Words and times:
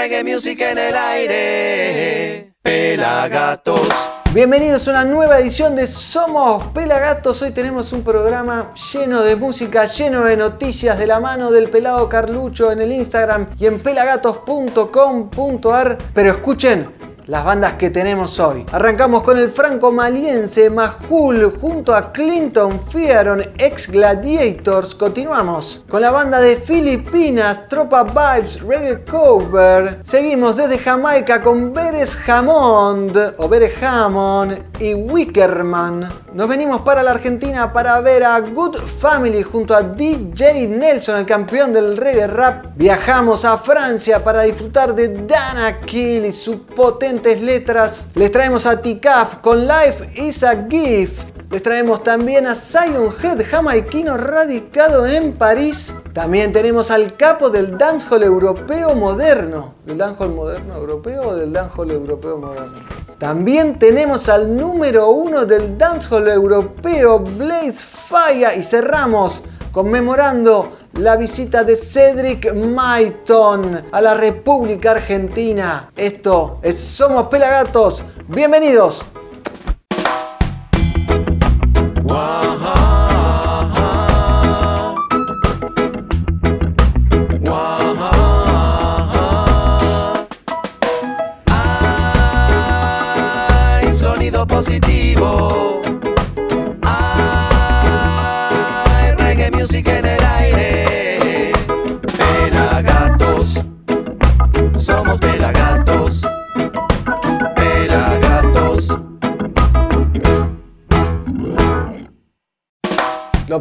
reggae 0.00 0.24
music 0.24 0.58
en 0.62 0.78
el 0.78 0.96
aire. 0.96 2.54
Pelagatos. 2.62 3.86
Bienvenidos 4.32 4.88
a 4.88 4.92
una 4.92 5.04
nueva 5.04 5.38
edición 5.38 5.76
de 5.76 5.86
Somos 5.86 6.68
Pelagatos. 6.68 7.42
Hoy 7.42 7.50
tenemos 7.50 7.92
un 7.92 8.02
programa 8.02 8.72
lleno 8.92 9.20
de 9.20 9.36
música, 9.36 9.84
lleno 9.84 10.24
de 10.24 10.38
noticias 10.38 10.98
de 10.98 11.06
la 11.06 11.20
mano 11.20 11.50
del 11.50 11.68
pelado 11.68 12.08
Carlucho 12.08 12.72
en 12.72 12.80
el 12.80 12.92
Instagram 12.92 13.48
y 13.58 13.66
en 13.66 13.78
pelagatos.com.ar. 13.78 15.98
Pero 16.14 16.30
escuchen, 16.30 16.99
las 17.30 17.44
bandas 17.44 17.74
que 17.74 17.90
tenemos 17.90 18.40
hoy. 18.40 18.66
Arrancamos 18.72 19.22
con 19.22 19.38
el 19.38 19.50
franco-maliense 19.50 20.68
Majul 20.68 21.56
junto 21.60 21.94
a 21.94 22.10
Clinton 22.10 22.80
Fieron, 22.88 23.52
ex 23.56 23.88
Gladiators. 23.88 24.96
Continuamos 24.96 25.84
con 25.88 26.02
la 26.02 26.10
banda 26.10 26.40
de 26.40 26.56
Filipinas, 26.56 27.68
Tropa 27.68 28.02
Vibes, 28.02 28.60
Reggae 28.62 29.04
Cover. 29.04 30.00
Seguimos 30.02 30.56
desde 30.56 30.78
Jamaica 30.78 31.40
con 31.40 31.72
Beres 31.72 32.18
Hammond 32.28 33.16
o 33.38 33.48
Beres 33.48 33.80
Hammond 33.80 34.64
y 34.80 34.94
Wickerman. 34.94 36.12
Nos 36.32 36.48
venimos 36.48 36.80
para 36.80 37.04
la 37.04 37.12
Argentina 37.12 37.72
para 37.72 38.00
ver 38.00 38.24
a 38.24 38.40
Good 38.40 38.78
Family 38.98 39.44
junto 39.44 39.74
a 39.74 39.82
DJ 39.82 40.66
Nelson, 40.66 41.20
el 41.20 41.26
campeón 41.26 41.72
del 41.72 41.96
reggae 41.96 42.26
rap. 42.26 42.66
Viajamos 42.74 43.44
a 43.44 43.56
Francia 43.56 44.24
para 44.24 44.42
disfrutar 44.42 44.96
de 44.96 45.08
Dana 45.08 45.80
Kill 45.80 46.24
y 46.24 46.32
su 46.32 46.64
potente 46.66 47.19
letras. 47.24 48.08
Les 48.14 48.32
traemos 48.32 48.66
a 48.66 48.80
Tikaf 48.80 49.36
con 49.36 49.66
Life 49.66 50.10
is 50.16 50.42
a 50.42 50.66
Gift. 50.68 51.30
Les 51.50 51.62
traemos 51.62 52.02
también 52.02 52.46
a 52.46 52.54
Zion 52.54 53.12
Head, 53.20 53.44
jamaiquino 53.44 54.16
radicado 54.16 55.06
en 55.06 55.32
París. 55.32 55.96
También 56.12 56.52
tenemos 56.52 56.90
al 56.90 57.16
capo 57.16 57.50
del 57.50 57.76
dancehall 57.76 58.22
europeo 58.22 58.94
moderno. 58.94 59.74
¿Del 59.84 59.98
dancehall 59.98 60.32
moderno 60.32 60.76
europeo 60.76 61.28
o 61.28 61.34
del 61.34 61.52
dancehall 61.52 61.90
europeo 61.90 62.38
moderno? 62.38 62.78
También 63.18 63.78
tenemos 63.78 64.28
al 64.28 64.56
número 64.56 65.10
uno 65.10 65.44
del 65.44 65.76
dancehall 65.76 66.28
europeo, 66.28 67.18
Blaze 67.18 67.82
Fire. 67.82 68.56
Y 68.56 68.62
cerramos 68.62 69.42
conmemorando 69.72 70.70
la 70.94 71.16
visita 71.16 71.64
de 71.64 71.76
Cedric 71.76 72.52
Maiton 72.54 73.84
a 73.92 74.00
la 74.00 74.14
República 74.14 74.92
Argentina. 74.92 75.90
Esto 75.96 76.58
es 76.62 76.78
Somos 76.78 77.28
Pelagatos. 77.28 78.02
Bienvenidos. 78.28 79.04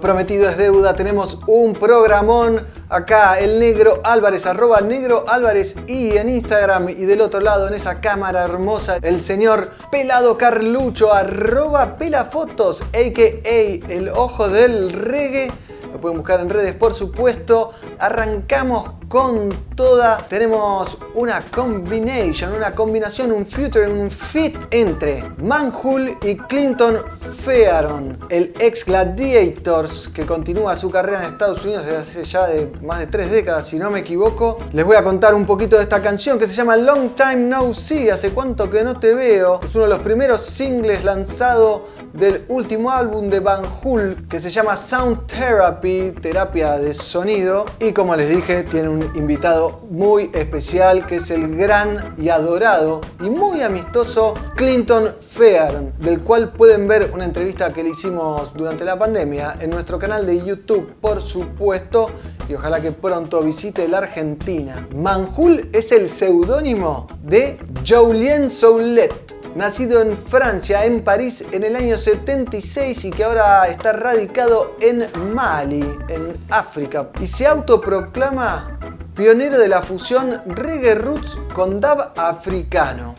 Prometido 0.09 0.49
es 0.49 0.57
deuda, 0.57 0.95
tenemos 0.95 1.37
un 1.45 1.73
programón 1.73 2.65
acá, 2.89 3.37
el 3.37 3.59
negro 3.59 4.01
Álvarez, 4.03 4.47
arroba 4.47 4.81
negro 4.81 5.23
Álvarez 5.27 5.75
y 5.85 6.17
en 6.17 6.29
Instagram 6.29 6.89
y 6.89 7.05
del 7.05 7.21
otro 7.21 7.41
lado 7.41 7.67
en 7.67 7.75
esa 7.75 8.01
cámara 8.01 8.43
hermosa, 8.43 8.97
el 9.03 9.21
señor 9.21 9.69
Pelado 9.91 10.35
Carlucho, 10.35 11.13
arroba 11.13 11.99
pelafotos, 11.99 12.81
a.k.a. 12.81 13.93
el 13.93 14.09
ojo 14.09 14.49
del 14.49 14.93
reggae. 14.93 15.51
Lo 15.93 16.01
pueden 16.01 16.17
buscar 16.17 16.39
en 16.39 16.49
redes, 16.49 16.73
por 16.73 16.95
supuesto. 16.95 17.69
Arrancamos 17.99 18.93
con 19.09 19.49
toda. 19.75 20.19
Tenemos 20.29 20.97
una 21.15 21.41
combination, 21.41 22.53
una 22.53 22.73
combinación, 22.73 23.31
un 23.31 23.45
future, 23.45 23.89
un 23.89 24.09
fit 24.09 24.55
entre 24.71 25.23
Manhul 25.39 26.15
y 26.21 26.35
Clinton 26.35 26.99
Fearon, 27.43 28.17
el 28.29 28.53
ex 28.59 28.85
Gladiators 28.85 30.07
que 30.09 30.25
continúa 30.25 30.75
su 30.75 30.91
carrera 30.91 31.25
en 31.25 31.31
Estados 31.31 31.65
Unidos 31.65 31.85
desde 31.85 31.97
hace 31.97 32.23
ya 32.23 32.47
de 32.47 32.71
más 32.83 32.99
de 32.99 33.07
tres 33.07 33.31
décadas, 33.31 33.67
si 33.67 33.79
no 33.79 33.89
me 33.89 34.01
equivoco. 34.01 34.57
Les 34.73 34.85
voy 34.85 34.95
a 34.95 35.03
contar 35.03 35.33
un 35.33 35.45
poquito 35.45 35.75
de 35.77 35.83
esta 35.83 36.01
canción 36.01 36.37
que 36.37 36.47
se 36.47 36.53
llama 36.53 36.75
Long 36.75 37.15
Time 37.15 37.37
No 37.37 37.73
See, 37.73 38.09
hace 38.09 38.29
cuánto 38.29 38.69
que 38.69 38.83
no 38.83 38.99
te 38.99 39.15
veo. 39.15 39.59
Es 39.63 39.73
uno 39.73 39.85
de 39.85 39.89
los 39.89 39.99
primeros 39.99 40.41
singles 40.43 41.03
lanzado 41.03 41.85
del 42.13 42.45
último 42.49 42.91
álbum 42.91 43.29
de 43.29 43.39
Van 43.39 43.63
Hul 43.81 44.27
que 44.29 44.39
se 44.39 44.51
llama 44.51 44.77
Sound 44.77 45.25
Therapy, 45.25 46.13
terapia 46.21 46.77
de 46.77 46.93
sonido. 46.93 47.65
Y 47.79 47.91
como 47.91 48.15
les 48.15 48.29
dije, 48.29 48.63
tiene 48.63 48.89
un 48.89 48.98
invitado 49.15 49.81
muy 49.89 50.31
especial 50.33 51.05
que 51.05 51.15
es 51.17 51.31
el 51.31 51.55
gran 51.55 52.15
y 52.17 52.29
adorado 52.29 53.01
y 53.19 53.29
muy 53.29 53.61
amistoso 53.61 54.33
Clinton 54.55 55.15
Fearn, 55.19 55.93
del 55.99 56.21
cual 56.21 56.53
pueden 56.53 56.87
ver 56.87 57.11
una 57.13 57.25
entrevista 57.25 57.71
que 57.73 57.83
le 57.83 57.89
hicimos 57.89 58.53
durante 58.53 58.85
la 58.85 58.97
pandemia 58.97 59.57
en 59.59 59.69
nuestro 59.69 59.99
canal 59.99 60.25
de 60.25 60.43
YouTube, 60.43 60.95
por 61.01 61.21
supuesto, 61.21 62.11
y 62.47 62.53
ojalá 62.53 62.81
que 62.81 62.91
pronto 62.91 63.41
visite 63.41 63.87
la 63.87 63.99
Argentina. 63.99 64.87
Manjul 64.95 65.69
es 65.73 65.91
el 65.91 66.09
seudónimo 66.09 67.07
de 67.23 67.59
Julien 67.87 68.49
Soulet 68.49 69.38
nacido 69.55 70.01
en 70.01 70.17
Francia, 70.17 70.85
en 70.85 71.03
París, 71.03 71.43
en 71.51 71.63
el 71.63 71.75
año 71.75 71.97
76 71.97 73.05
y 73.05 73.11
que 73.11 73.23
ahora 73.23 73.67
está 73.67 73.93
radicado 73.93 74.75
en 74.81 75.07
Mali, 75.33 75.81
en 76.09 76.37
África, 76.49 77.09
y 77.19 77.27
se 77.27 77.47
autoproclama 77.47 78.79
pionero 79.15 79.59
de 79.59 79.67
la 79.67 79.81
fusión 79.81 80.41
reggae 80.45 80.95
roots 80.95 81.37
con 81.53 81.77
dub 81.77 81.99
africano. 82.15 83.15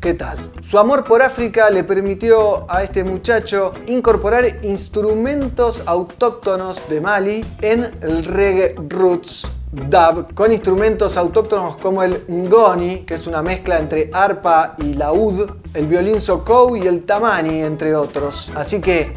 ¿Qué 0.00 0.14
tal? 0.14 0.52
Su 0.60 0.78
amor 0.78 1.04
por 1.04 1.20
África 1.20 1.68
le 1.68 1.84
permitió 1.84 2.70
a 2.70 2.82
este 2.82 3.04
muchacho 3.04 3.72
incorporar 3.86 4.44
instrumentos 4.62 5.82
autóctonos 5.86 6.88
de 6.88 7.00
Mali 7.00 7.44
en 7.60 7.98
el 8.00 8.24
reggae 8.24 8.74
roots 8.88 9.50
dub 9.72 10.34
con 10.34 10.52
instrumentos 10.52 11.16
autóctonos 11.16 11.76
como 11.76 12.02
el 12.02 12.24
ngoni, 12.28 13.04
que 13.04 13.14
es 13.14 13.26
una 13.26 13.42
mezcla 13.42 13.78
entre 13.78 14.10
arpa 14.12 14.74
y 14.78 14.94
laúd, 14.94 15.48
el 15.74 15.86
violín 15.86 16.20
sokou 16.20 16.76
y 16.76 16.86
el 16.86 17.04
tamani, 17.04 17.62
entre 17.62 17.94
otros. 17.94 18.52
Así 18.54 18.80
que 18.80 19.14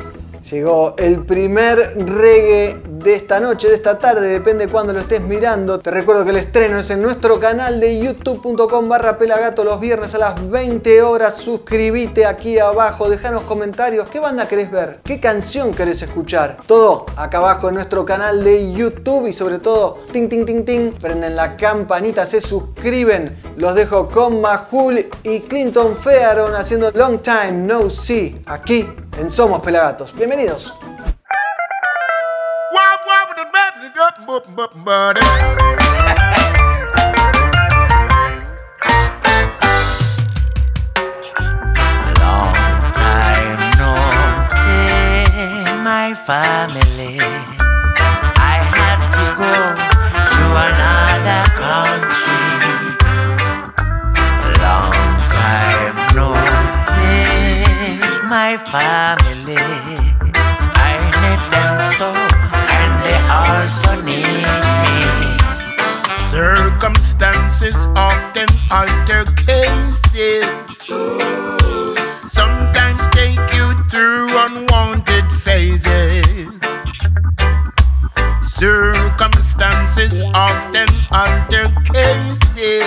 Llegó 0.49 0.95
el 0.97 1.25
primer 1.25 1.93
reggae 2.05 2.81
de 2.85 3.15
esta 3.15 3.39
noche, 3.39 3.69
de 3.69 3.75
esta 3.75 3.97
tarde, 3.97 4.27
depende 4.27 4.67
cuando 4.67 4.91
lo 4.91 4.99
estés 4.99 5.21
mirando. 5.21 5.79
Te 5.79 5.89
recuerdo 5.89 6.25
que 6.25 6.31
el 6.31 6.37
estreno 6.37 6.79
es 6.79 6.89
en 6.89 7.01
nuestro 7.01 7.39
canal 7.39 7.79
de 7.79 7.97
youtube.com 7.99 8.89
barra 8.89 9.17
pelagato 9.17 9.63
los 9.63 9.79
viernes 9.79 10.13
a 10.15 10.17
las 10.17 10.49
20 10.49 11.01
horas. 11.01 11.37
Suscríbete 11.37 12.25
aquí 12.25 12.59
abajo, 12.59 13.09
déjanos 13.09 13.43
comentarios. 13.43 14.09
¿Qué 14.09 14.19
banda 14.19 14.47
querés 14.47 14.69
ver? 14.69 14.99
¿Qué 15.05 15.21
canción 15.21 15.73
querés 15.73 16.01
escuchar? 16.01 16.57
Todo 16.67 17.05
acá 17.15 17.37
abajo 17.37 17.69
en 17.69 17.75
nuestro 17.75 18.03
canal 18.05 18.43
de 18.43 18.73
YouTube 18.73 19.27
y 19.27 19.33
sobre 19.33 19.59
todo, 19.59 19.99
ting, 20.11 20.27
ting, 20.27 20.45
ting, 20.45 20.65
ting, 20.65 20.91
prenden 20.91 21.37
la 21.37 21.55
campanita, 21.55 22.25
se 22.25 22.41
suscriben. 22.41 23.33
Los 23.55 23.75
dejo 23.75 24.09
con 24.09 24.41
Majul 24.41 25.09
y 25.23 25.39
Clinton 25.39 25.95
Fearon 25.95 26.53
haciendo 26.53 26.91
Long 26.91 27.19
Time 27.21 27.53
No 27.53 27.89
See 27.89 28.41
aquí 28.45 28.89
en 29.17 29.29
Somos 29.29 29.61
Pelagatos. 29.61 30.13
Bienvenidos. 30.13 30.73
Long 42.19 42.91
time 42.93 43.59
no 43.77 43.95
see 44.43 45.65
my 45.83 46.15
family. 46.25 46.92
My 58.53 59.17
family. 59.17 59.57
I 60.75 60.93
need 61.21 61.41
them 61.49 61.73
so, 61.97 62.09
and 62.77 62.93
they 63.03 63.19
also 63.41 63.91
need 64.03 64.45
me. 65.21 65.31
Circumstances 66.29 67.75
often 67.95 68.47
alter 68.69 69.23
cases. 69.45 70.45
Sometimes 72.31 73.01
take 73.09 73.39
you 73.55 73.73
through 73.89 74.27
unwanted 74.45 75.31
phases. 75.41 76.59
Circumstances 78.41 80.21
often 80.33 80.89
alter 81.11 81.65
cases. 81.91 82.83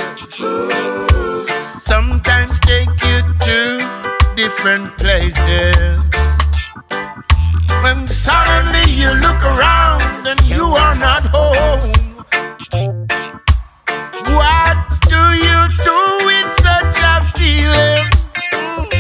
Different 4.67 4.99
places. 4.99 5.77
When 7.85 8.09
suddenly 8.09 8.91
you 8.91 9.15
look 9.15 9.41
around 9.45 10.27
and 10.27 10.41
you 10.43 10.65
are 10.65 10.97
not 10.97 11.23
home. 11.23 11.93
What 14.35 14.77
do 15.13 15.23
you 15.47 15.61
do 15.87 15.99
with 16.27 16.49
such 16.67 16.97
a 17.13 17.17
feeling? 17.37 18.11
Mm. 18.55 18.91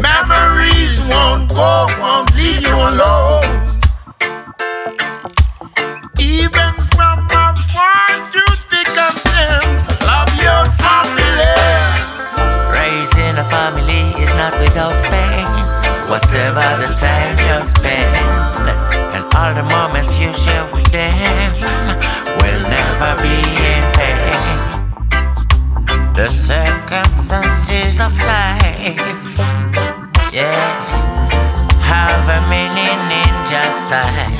Memories 0.00 0.96
won't 1.10 1.50
go, 1.50 1.86
won't 2.00 2.34
leave 2.36 2.62
you 2.62 2.74
alone. 2.74 3.25
Whatever 16.16 16.80
the 16.80 16.88
time 16.94 17.36
you 17.44 17.62
spend, 17.62 18.16
and 19.14 19.24
all 19.36 19.52
the 19.52 19.62
moments 19.64 20.18
you 20.18 20.32
share 20.32 20.64
with 20.72 20.90
them 20.90 21.52
will 22.40 22.62
never 22.70 23.20
be 23.20 23.36
in 23.36 23.84
vain. 23.96 24.40
The 26.14 26.28
circumstances 26.28 28.00
of 28.00 28.16
life, 28.24 28.96
yeah, 30.32 30.72
have 31.84 32.26
a 32.32 32.40
meaning 32.48 33.02
in 33.12 33.34
just. 33.50 34.35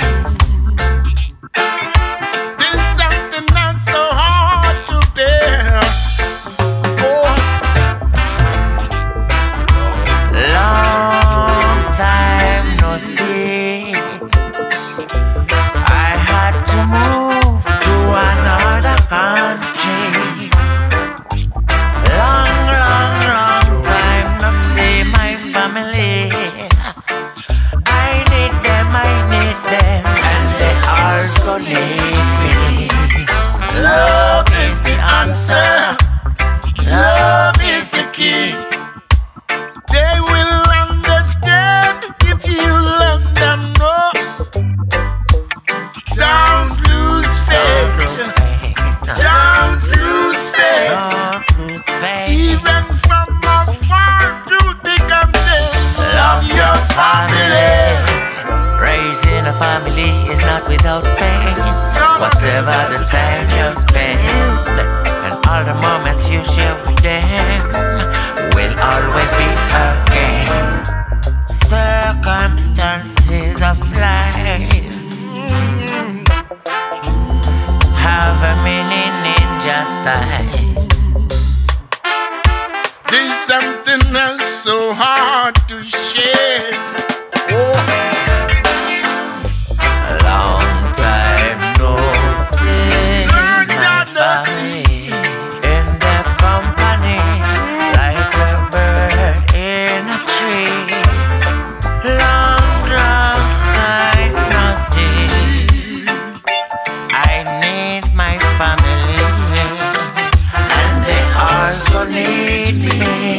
Need 112.73 112.99
me. 112.99 113.36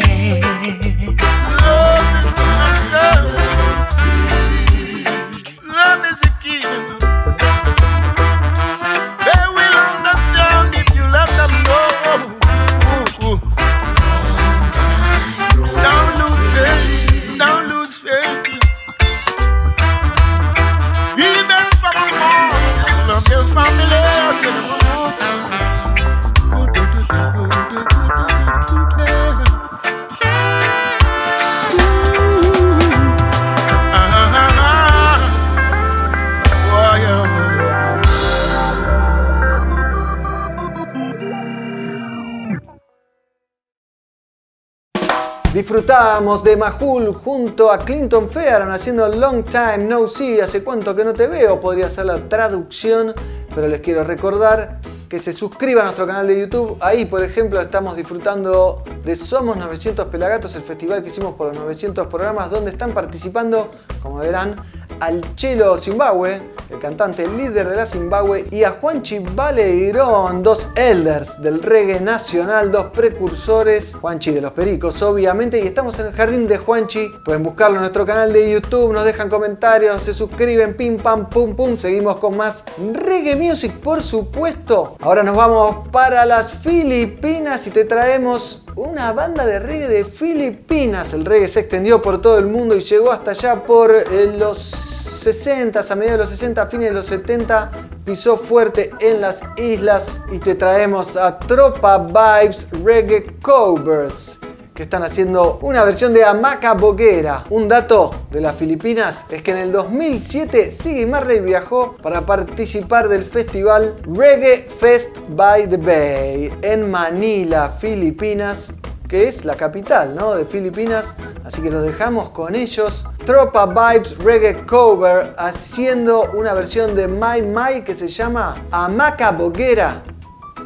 De 46.17 46.57
Mahul 46.57 47.13
junto 47.13 47.71
a 47.71 47.77
Clinton 47.77 48.27
Fearon 48.27 48.71
haciendo 48.71 49.07
Long 49.07 49.45
Time 49.45 49.85
No 49.85 50.07
See. 50.07 50.41
Hace 50.41 50.63
cuánto 50.63 50.95
que 50.95 51.05
no 51.05 51.13
te 51.13 51.27
veo, 51.27 51.59
podría 51.59 51.87
ser 51.87 52.07
la 52.07 52.27
traducción, 52.27 53.13
pero 53.53 53.67
les 53.67 53.81
quiero 53.81 54.03
recordar 54.03 54.76
que 55.09 55.19
se 55.19 55.31
suscriban 55.31 55.81
a 55.81 55.83
nuestro 55.85 56.05
canal 56.05 56.27
de 56.27 56.39
YouTube. 56.39 56.77
Ahí, 56.81 57.05
por 57.05 57.23
ejemplo, 57.23 57.59
estamos 57.59 57.95
disfrutando 57.95 58.83
de 59.05 59.15
Somos 59.15 59.57
900 59.57 60.05
Pelagatos, 60.07 60.55
el 60.55 60.63
festival 60.63 61.01
que 61.01 61.09
hicimos 61.09 61.35
por 61.35 61.47
los 61.47 61.57
900 61.57 62.07
programas, 62.07 62.49
donde 62.49 62.71
están 62.71 62.93
participando, 62.93 63.69
como 64.01 64.17
verán, 64.17 64.55
al 64.99 65.35
Chelo 65.35 65.77
Zimbabue, 65.77 66.41
el 66.69 66.79
cantante 66.79 67.27
líder 67.27 67.69
de 67.69 67.75
la 67.75 67.85
Zimbabue, 67.85 68.45
y 68.51 68.63
a 68.63 68.71
Juanchi 68.71 69.19
Baleirón, 69.19 70.43
dos 70.43 70.69
elders 70.75 71.41
del 71.41 71.61
reggae 71.61 71.99
nacional, 71.99 72.71
dos 72.71 72.87
precursores, 72.87 73.95
Juanchi 73.95 74.31
de 74.31 74.41
los 74.41 74.51
Pericos, 74.51 75.01
obviamente, 75.01 75.59
y 75.59 75.67
estamos 75.67 75.97
en 75.99 76.07
el 76.07 76.13
jardín 76.13 76.47
de 76.47 76.57
Juanchi. 76.57 77.09
Pueden 77.23 77.43
buscarlo 77.43 77.75
en 77.75 77.81
nuestro 77.81 78.05
canal 78.05 78.33
de 78.33 78.51
YouTube, 78.51 78.91
nos 78.91 79.05
dejan 79.05 79.29
comentarios, 79.29 80.01
se 80.01 80.13
suscriben, 80.13 80.75
pim 80.75 80.97
pam 80.97 81.29
pum 81.29 81.55
pum. 81.55 81.77
Seguimos 81.77 82.17
con 82.17 82.35
más 82.35 82.63
reggae 82.93 83.35
music, 83.35 83.71
por 83.79 84.01
supuesto. 84.01 84.96
Ahora 84.99 85.21
nos 85.21 85.35
vamos 85.35 85.87
para 85.91 86.25
las 86.25 86.51
Filipinas 86.51 87.67
y 87.67 87.69
te 87.69 87.85
traemos 87.85 88.63
una 88.75 89.11
banda 89.13 89.45
de 89.45 89.59
reggae 89.59 89.87
de 89.87 90.03
Filipinas. 90.03 91.13
El 91.13 91.23
reggae 91.23 91.47
se 91.47 91.59
extendió 91.59 92.01
por 92.01 92.19
todo 92.19 92.39
el 92.39 92.47
mundo 92.47 92.75
y 92.75 92.79
llegó 92.79 93.11
hasta 93.11 93.31
allá 93.31 93.63
por 93.63 93.91
eh, 93.91 94.33
los 94.37 94.57
60, 94.57 95.79
a 95.79 95.95
mediados 95.95 96.17
de 96.17 96.23
los 96.23 96.29
60, 96.31 96.61
a 96.63 96.65
fines 96.65 96.89
de 96.89 96.93
los 96.95 97.05
70. 97.05 97.71
Pisó 98.05 98.37
fuerte 98.37 98.91
en 98.99 99.21
las 99.21 99.43
islas 99.57 100.19
y 100.31 100.39
te 100.39 100.55
traemos 100.55 101.15
a 101.15 101.37
Tropa 101.37 101.99
Vibes 101.99 102.67
Reggae 102.83 103.37
Covers 103.41 104.39
que 104.77 104.83
están 104.83 105.01
haciendo 105.01 105.57
una 105.63 105.83
versión 105.83 106.13
de 106.13 106.23
Hamaca 106.23 106.75
Boguera. 106.75 107.43
Un 107.49 107.67
dato 107.67 108.13
de 108.29 108.39
las 108.39 108.55
Filipinas 108.55 109.25
es 109.31 109.41
que 109.41 109.49
en 109.49 109.57
el 109.57 109.71
2007 109.71 110.71
Siggy 110.71 111.07
Marley 111.07 111.39
viajó 111.39 111.95
para 111.95 112.27
participar 112.27 113.07
del 113.07 113.23
festival 113.23 113.97
Reggae 114.03 114.67
Fest 114.69 115.17
by 115.29 115.67
the 115.67 115.77
Bay 115.77 116.53
en 116.61 116.91
Manila, 116.91 117.71
Filipinas. 117.71 118.75
que 119.07 119.27
es 119.27 119.45
la 119.45 119.55
capital 119.55 120.15
¿no? 120.15 120.35
de 120.35 120.45
Filipinas, 120.45 121.15
así 121.43 121.61
que 121.61 121.71
los 121.71 121.83
dejamos 121.83 122.29
con 122.29 122.53
ellos. 122.53 123.07
Tropa 123.25 123.65
Vibes 123.65 124.15
Reggae 124.19 124.63
Cover 124.67 125.33
haciendo 125.39 126.29
una 126.33 126.53
versión 126.53 126.93
de 126.93 127.07
My 127.07 127.41
My 127.41 127.81
que 127.83 127.95
se 127.95 128.09
llama 128.09 128.63
Amaca 128.69 129.31
Boguera, 129.31 130.03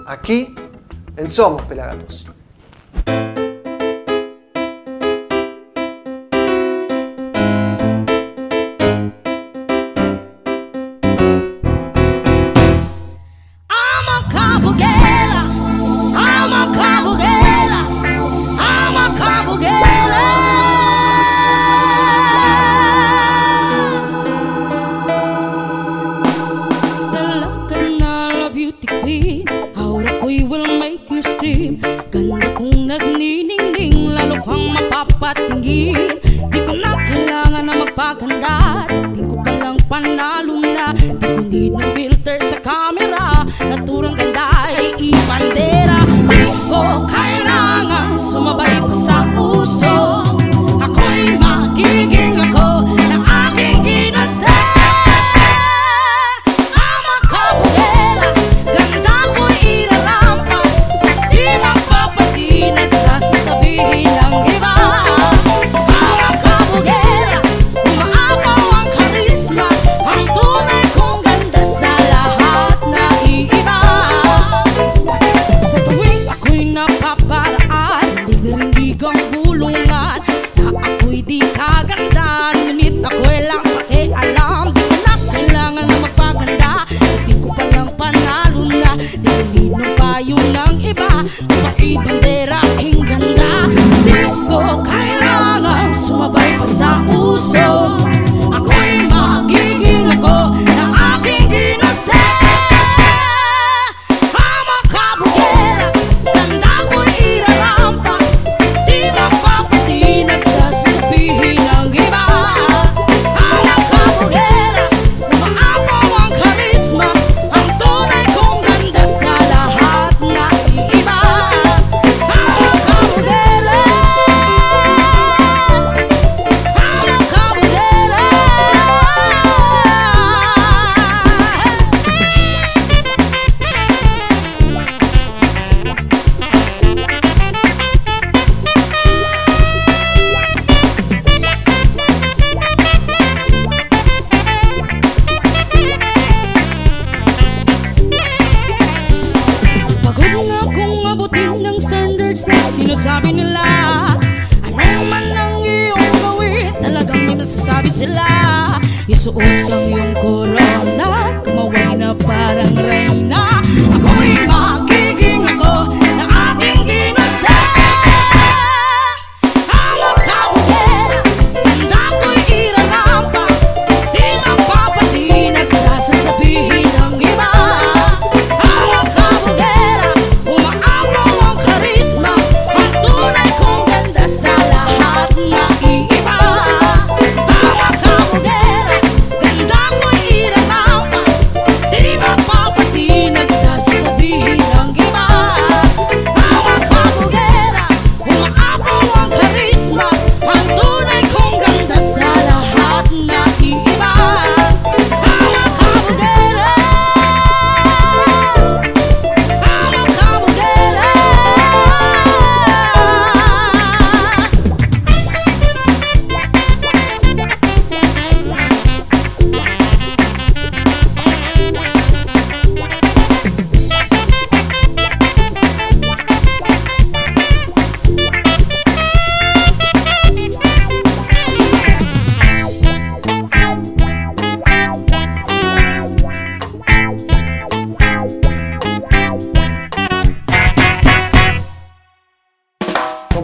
aquí 0.06 0.54
en 1.16 1.30
Somos 1.30 1.62
Pelagatos. 1.62 2.26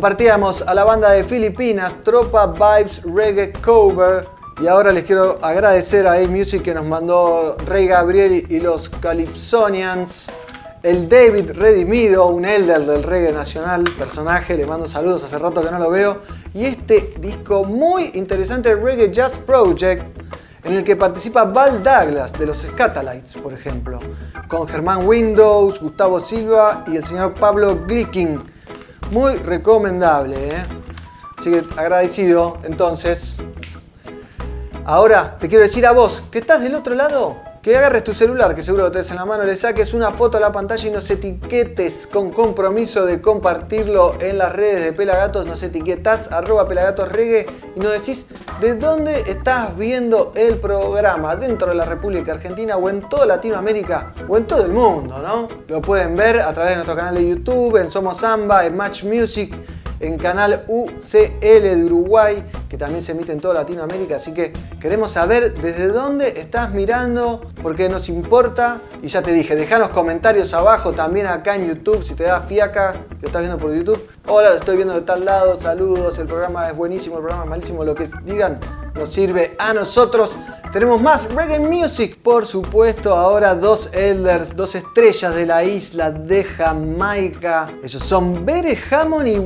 Compartíamos 0.07 0.61
a 0.61 0.73
la 0.73 0.85
banda 0.85 1.11
de 1.11 1.25
Filipinas, 1.25 2.01
Tropa 2.01 2.47
Vibes 2.47 3.01
Reggae 3.03 3.51
Cover. 3.51 4.25
Y 4.61 4.67
ahora 4.67 4.93
les 4.93 5.03
quiero 5.03 5.37
agradecer 5.41 6.07
a 6.07 6.13
A-Music 6.13 6.61
que 6.61 6.73
nos 6.73 6.85
mandó 6.85 7.57
Rey 7.65 7.87
Gabriel 7.87 8.45
y 8.47 8.61
los 8.61 8.89
Calypsonians. 8.89 10.31
El 10.81 11.09
David 11.09 11.51
Redimido, 11.51 12.27
un 12.27 12.45
elder 12.45 12.85
del 12.85 13.03
reggae 13.03 13.33
nacional, 13.33 13.83
personaje, 13.99 14.55
le 14.55 14.65
mando 14.65 14.87
saludos, 14.87 15.25
hace 15.25 15.37
rato 15.39 15.61
que 15.61 15.71
no 15.71 15.77
lo 15.77 15.89
veo. 15.89 16.19
Y 16.53 16.63
este 16.63 17.13
disco 17.19 17.65
muy 17.65 18.11
interesante, 18.13 18.75
Reggae 18.75 19.11
Jazz 19.11 19.37
Project, 19.37 20.05
en 20.63 20.71
el 20.71 20.85
que 20.85 20.95
participa 20.95 21.43
Val 21.43 21.83
Douglas 21.83 22.31
de 22.31 22.45
los 22.45 22.59
Scatalites, 22.59 23.35
por 23.35 23.51
ejemplo, 23.51 23.99
con 24.47 24.69
Germán 24.69 25.05
Windows, 25.05 25.81
Gustavo 25.81 26.21
Silva 26.21 26.85
y 26.87 26.95
el 26.95 27.03
señor 27.03 27.33
Pablo 27.33 27.79
Glicking. 27.85 28.55
Muy 29.11 29.35
recomendable, 29.35 30.49
¿eh? 30.49 30.63
Así 31.37 31.51
que 31.51 31.63
agradecido, 31.77 32.57
entonces. 32.63 33.41
Ahora 34.85 35.37
te 35.37 35.49
quiero 35.49 35.63
decir 35.63 35.85
a 35.85 35.91
vos, 35.91 36.23
que 36.31 36.39
estás 36.39 36.61
del 36.61 36.75
otro 36.75 36.95
lado, 36.95 37.37
que 37.61 37.75
agarres 37.75 38.03
tu 38.03 38.13
celular, 38.13 38.55
que 38.55 38.61
seguro 38.61 38.83
lo 38.83 38.91
tenés 38.91 39.09
en 39.09 39.17
la 39.17 39.25
mano, 39.25 39.43
le 39.43 39.55
saques 39.55 39.93
una 39.93 40.11
foto 40.11 40.37
a 40.37 40.39
la 40.39 40.51
pantalla 40.51 40.87
y 40.87 40.91
nos 40.91 41.09
etiquetes 41.09 42.07
con 42.07 42.31
compromiso 42.31 43.05
de 43.05 43.21
compartirlo 43.21 44.15
en 44.19 44.37
las 44.37 44.53
redes 44.53 44.83
de 44.83 44.93
Pelagatos. 44.93 45.45
Nos 45.45 45.63
etiquetas 45.63 46.31
arroba 46.31 46.67
pelagatosregue 46.67 47.45
y 47.75 47.79
nos 47.79 47.91
decís 47.91 48.25
de 48.61 48.75
dónde 48.75 49.21
estás 49.27 49.77
viendo 49.77 50.33
el 50.35 50.59
programa, 50.59 51.35
dentro 51.35 51.69
de 51.69 51.75
la 51.75 51.85
República 51.85 52.31
Argentina 52.33 52.77
o 52.77 52.89
en 52.89 53.07
toda 53.09 53.25
Latinoamérica 53.25 54.13
o 54.27 54.37
en 54.37 54.45
todo 54.45 54.65
el 54.65 54.71
mundo, 54.71 55.19
¿no? 55.19 55.47
Lo 55.67 55.81
pueden 55.81 56.15
ver 56.15 56.39
a 56.39 56.53
través 56.53 56.71
de 56.71 56.75
nuestro 56.75 56.95
canal 56.95 57.15
de 57.15 57.27
YouTube, 57.27 57.77
en 57.77 57.89
Somos 57.89 58.17
Samba, 58.17 58.65
en 58.65 58.75
Match 58.75 59.03
Music 59.03 59.55
en 59.99 60.17
canal 60.17 60.63
UCL 60.67 61.39
de 61.41 61.83
Uruguay, 61.85 62.43
que 62.69 62.77
también 62.77 63.01
se 63.01 63.13
emite 63.13 63.31
en 63.31 63.39
toda 63.39 63.55
Latinoamérica, 63.55 64.17
así 64.17 64.33
que 64.33 64.53
queremos 64.79 65.11
saber 65.11 65.53
desde 65.55 65.87
dónde 65.87 66.39
estás 66.39 66.73
mirando, 66.73 67.41
porque 67.61 67.89
nos 67.89 68.09
importa. 68.09 68.79
Y 69.01 69.07
ya 69.07 69.21
te 69.21 69.31
dije, 69.31 69.55
dejanos 69.55 69.89
comentarios 69.89 70.53
abajo 70.53 70.93
también 70.93 71.27
acá 71.27 71.55
en 71.55 71.67
YouTube, 71.67 72.03
si 72.03 72.15
te 72.15 72.23
da 72.23 72.41
fiaca, 72.41 72.95
lo 73.21 73.27
estás 73.27 73.41
viendo 73.41 73.57
por 73.57 73.73
YouTube. 73.73 74.07
Hola, 74.27 74.49
lo 74.49 74.55
estoy 74.55 74.75
viendo 74.75 74.93
de 74.93 75.01
tal 75.01 75.25
lado, 75.25 75.57
saludos, 75.57 76.17
el 76.19 76.27
programa 76.27 76.69
es 76.69 76.75
buenísimo, 76.75 77.17
el 77.17 77.21
programa 77.21 77.43
es 77.43 77.49
malísimo, 77.49 77.83
lo 77.83 77.95
que 77.95 78.07
digan 78.25 78.59
nos 78.97 79.09
sirve 79.09 79.55
a 79.59 79.73
nosotros. 79.73 80.35
Tenemos 80.71 81.01
más 81.01 81.31
reggae 81.33 81.59
music, 81.59 82.17
por 82.17 82.45
supuesto. 82.45 83.15
Ahora 83.15 83.55
dos 83.55 83.89
elders, 83.93 84.55
dos 84.55 84.75
estrellas 84.75 85.33
de 85.35 85.45
la 85.45 85.63
isla 85.63 86.11
de 86.11 86.43
Jamaica. 86.43 87.71
Ellos 87.83 88.03
son 88.03 88.45
Bere 88.45 88.77
Hammond 88.91 89.27
y 89.27 89.37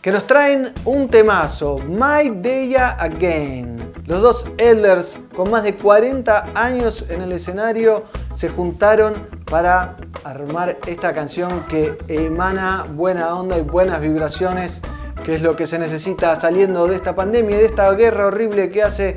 Que 0.00 0.10
nos 0.10 0.26
traen 0.26 0.72
un 0.84 1.08
temazo, 1.08 1.78
My 1.86 2.30
Day 2.30 2.74
Again. 2.76 3.92
Los 4.06 4.22
dos 4.22 4.46
elders, 4.56 5.18
con 5.36 5.50
más 5.50 5.64
de 5.64 5.74
40 5.74 6.52
años 6.54 7.04
en 7.10 7.20
el 7.20 7.32
escenario, 7.32 8.04
se 8.32 8.48
juntaron 8.48 9.26
para 9.50 9.96
armar 10.24 10.78
esta 10.86 11.12
canción 11.12 11.64
que 11.68 11.98
emana 12.08 12.86
buena 12.94 13.34
onda 13.34 13.58
y 13.58 13.62
buenas 13.62 14.00
vibraciones 14.00 14.80
que 15.22 15.34
es 15.34 15.42
lo 15.42 15.56
que 15.56 15.66
se 15.66 15.78
necesita 15.78 16.34
saliendo 16.36 16.86
de 16.86 16.96
esta 16.96 17.14
pandemia 17.14 17.56
y 17.56 17.58
de 17.58 17.66
esta 17.66 17.92
guerra 17.92 18.26
horrible 18.26 18.70
que 18.70 18.82
hace 18.82 19.16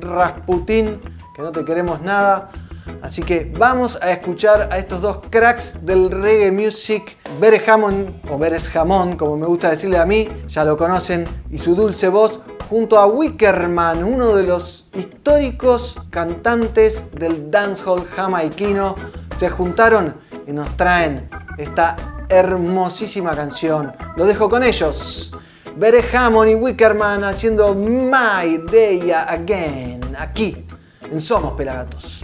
Rasputin, 0.00 1.00
que 1.34 1.42
no 1.42 1.52
te 1.52 1.64
queremos 1.64 2.00
nada. 2.02 2.50
Así 3.02 3.22
que 3.22 3.52
vamos 3.58 3.98
a 4.00 4.12
escuchar 4.12 4.68
a 4.70 4.78
estos 4.78 5.02
dos 5.02 5.20
cracks 5.30 5.84
del 5.84 6.10
reggae 6.10 6.52
music, 6.52 7.16
Bere 7.40 7.62
Hammond, 7.66 8.30
o 8.30 8.38
Beres 8.38 8.68
Jamón, 8.68 9.16
como 9.16 9.36
me 9.36 9.46
gusta 9.46 9.70
decirle 9.70 9.98
a 9.98 10.06
mí, 10.06 10.28
ya 10.46 10.64
lo 10.64 10.76
conocen, 10.76 11.26
y 11.50 11.58
su 11.58 11.74
dulce 11.74 12.08
voz, 12.08 12.40
junto 12.68 12.98
a 12.98 13.06
Wickerman, 13.06 14.02
uno 14.02 14.34
de 14.34 14.44
los 14.44 14.88
históricos 14.94 15.98
cantantes 16.10 17.12
del 17.12 17.50
dancehall 17.50 18.06
jamaiquino, 18.06 18.96
se 19.34 19.50
juntaron 19.50 20.16
y 20.46 20.52
nos 20.52 20.76
traen 20.76 21.28
esta 21.58 21.96
hermosísima 22.28 23.34
canción. 23.34 23.92
Lo 24.16 24.26
dejo 24.26 24.48
con 24.48 24.62
ellos. 24.62 25.32
Veré 25.76 26.04
Hammond 26.14 26.50
y 26.50 26.54
Wickerman 26.54 27.24
haciendo 27.24 27.74
My 27.74 28.58
Day 28.70 29.10
Again, 29.10 30.16
aquí 30.18 30.66
en 31.10 31.20
Somos 31.20 31.52
Pelagatos. 31.52 32.21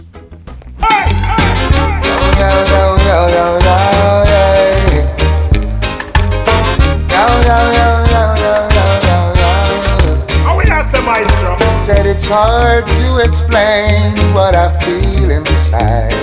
Said 11.89 12.05
it's 12.05 12.27
hard 12.27 12.85
to 12.85 13.17
explain 13.17 14.13
what 14.33 14.53
I 14.53 14.69
feel 14.81 15.31
inside 15.31 16.13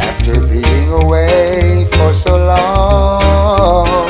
after 0.00 0.40
being 0.40 0.90
away 0.90 1.86
for 1.92 2.12
so 2.12 2.36
long. 2.36 4.08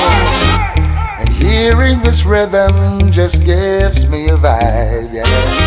And 1.18 1.28
hearing 1.30 1.98
this 1.98 2.24
rhythm 2.24 3.10
just 3.10 3.44
gives 3.44 4.08
me 4.08 4.28
a 4.30 4.36
vibe, 4.36 5.12
yeah. 5.12 5.59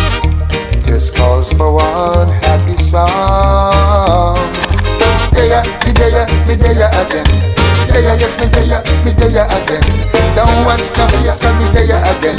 This 0.93 1.09
calls 1.09 1.51
for 1.51 1.73
one 1.73 2.29
happy 2.45 2.77
song. 2.77 4.37
Deya, 5.33 5.65
me 5.81 5.91
deya, 5.91 6.29
me 6.45 6.53
deya 6.53 6.85
again. 7.01 7.25
Deya, 7.89 8.13
yes, 8.21 8.37
me 8.37 8.45
deya, 8.45 8.77
me 9.03 9.09
deya 9.17 9.41
again. 9.57 9.81
Don't 10.37 10.53
watch 10.69 10.85
no 10.93 11.09
face, 11.17 11.41
cause 11.41 11.57
me 11.57 11.65
deya 11.73 11.97
again. 12.13 12.37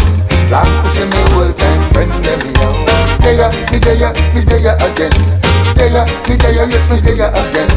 For 0.86 0.88
see 0.88 1.02
me 1.02 1.18
old 1.34 1.56
time 1.58 1.90
friend, 1.90 2.14
let 2.22 2.38
me 2.46 2.52
know. 2.62 2.70
Deya, 3.18 3.50
me 3.72 3.80
deya, 3.82 4.14
me 4.32 4.46
deya 4.46 4.78
again. 4.86 5.10
Deya, 5.84 6.08
me 6.24 6.36
deya, 6.40 6.64
yes, 6.64 6.88
me 6.88 6.96
deya 6.96 7.28
again. 7.28 7.68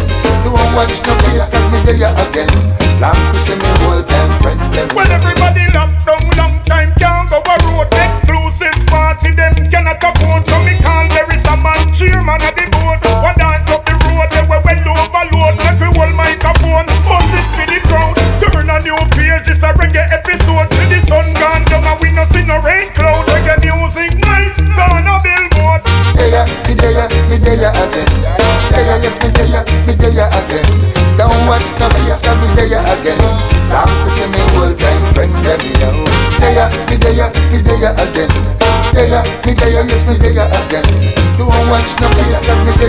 Don't 0.47 0.55
watch 0.71 1.03
no 1.03 1.11
face, 1.27 1.51
cause 1.51 1.67
me 1.75 1.83
deya 1.83 2.15
again. 2.23 2.47
Long 3.03 3.19
for 3.27 3.35
see 3.35 3.51
me 3.51 3.67
old 3.83 4.07
time 4.07 4.31
friend, 4.39 4.63
me 4.71 4.79
Well, 4.95 5.11
everybody 5.11 5.67
locked 5.75 6.07
down 6.07 6.23
long 6.39 6.55
time, 6.63 6.95
can't 6.95 7.27
go 7.27 7.43
a 7.43 7.55
road. 7.67 7.91
Exclusive 7.91 8.79
party, 8.87 9.35
them 9.35 9.51
cannot 9.67 9.99
afford. 9.99 10.47
So 10.47 10.55
me 10.63 10.79
call 10.79 11.03
there 11.11 11.27
is 11.35 11.43
a 11.51 11.59
man, 11.59 11.91
chairman 11.91 12.39
of 12.47 12.55
the 12.55 12.71
board. 12.71 13.03
One 13.27 13.35
dance 13.35 13.67
up 13.75 13.83
the 13.83 13.99
road, 13.99 14.31
they 14.31 14.43
were 14.47 14.63
well 14.63 14.87
overload. 14.87 15.59
Make 15.59 15.75
we 15.83 15.91
hold 15.91 16.15
microphone, 16.15 16.87
bust 17.03 17.35
it 17.35 17.43
for 17.59 17.67
the 17.67 17.79
crowd. 17.91 18.15
Turn 18.39 18.71
a 18.71 18.79
new 18.87 18.95
page, 19.19 19.51
this 19.51 19.67
a 19.67 19.75
reggae 19.75 20.07
episode. 20.15 20.71
See 20.79 20.87
the 20.87 21.03
sun 21.03 21.35
gone 21.35 21.67
down 21.67 21.83
and 21.83 21.99
we 21.99 22.15
no 22.15 22.23
see 22.23 22.46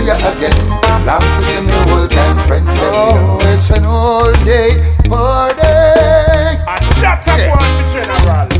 cause 0.09 0.33
again. 0.33 0.69
Long 1.05 1.21
for 1.35 1.43
see 1.43 1.61
me 1.61 1.73
old 1.91 2.09
time 2.09 2.43
friend, 2.45 2.65
let 2.65 2.77
me. 2.77 2.81
Oh, 2.81 3.37
it's 3.53 3.71
an 3.71 3.85
all 3.85 4.31
day 4.45 4.95
party. 5.07 5.61
And 6.67 7.03
that's 7.03 7.27
a 7.27 7.49
one, 7.49 7.85
general. 7.85 8.58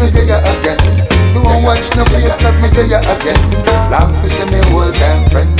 Me 0.00 0.10
deya 0.10 0.38
again. 0.58 0.78
Don't 1.34 1.62
watch 1.62 1.94
no 1.96 2.04
face, 2.06 2.38
cause 2.38 2.58
me 2.60 2.68
deya 2.68 3.00
again. 3.16 3.38
Long 3.90 4.12
for 4.20 4.28
see 4.28 4.44
me 4.46 4.60
old 4.74 4.94
time 4.94 5.28
friend, 5.28 5.50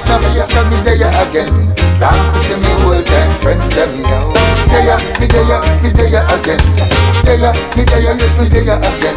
Watch 0.00 0.08
no 0.08 0.32
face, 0.32 0.50
cause 0.52 0.70
me 0.70 0.76
deya 0.80 1.12
again. 1.28 1.52
Long 2.00 2.32
for 2.32 2.40
see 2.40 2.56
me 2.56 2.72
old 2.88 3.04
time 3.04 3.38
friend, 3.40 3.60
them 3.72 3.92
yo. 4.00 4.32
Deya, 4.72 4.96
me 5.20 5.26
deya, 5.28 5.60
me 5.82 5.90
deya 5.90 6.24
again. 6.32 6.60
Deya, 7.20 7.52
me 7.76 7.84
deya, 7.84 8.16
yes, 8.16 8.38
me 8.38 8.48
deya 8.48 8.78
again. 8.80 9.16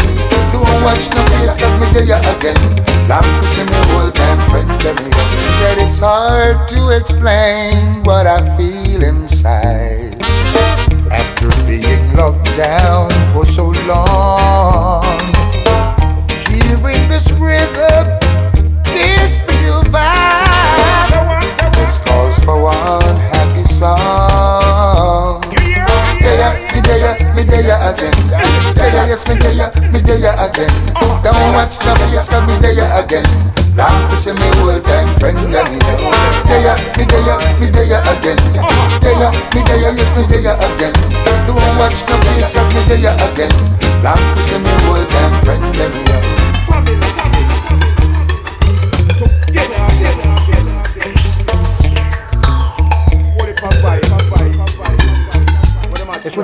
Don't 0.52 0.84
watch 0.84 1.08
no 1.16 1.24
face, 1.40 1.56
cause 1.56 1.80
me 1.80 1.88
deya 1.96 2.20
again. 2.36 2.60
Long 3.08 3.24
for 3.40 3.48
see 3.48 3.64
me 3.64 3.78
old 3.96 4.14
time 4.14 4.46
friend, 4.50 4.70
them 4.82 4.98
yo. 4.98 5.52
Said 5.54 5.78
it's 5.78 6.00
hard 6.00 6.68
to 6.68 6.90
explain 6.90 8.04
what 8.04 8.28
I 8.28 8.42
feel 8.58 9.04
inside. 9.04 9.43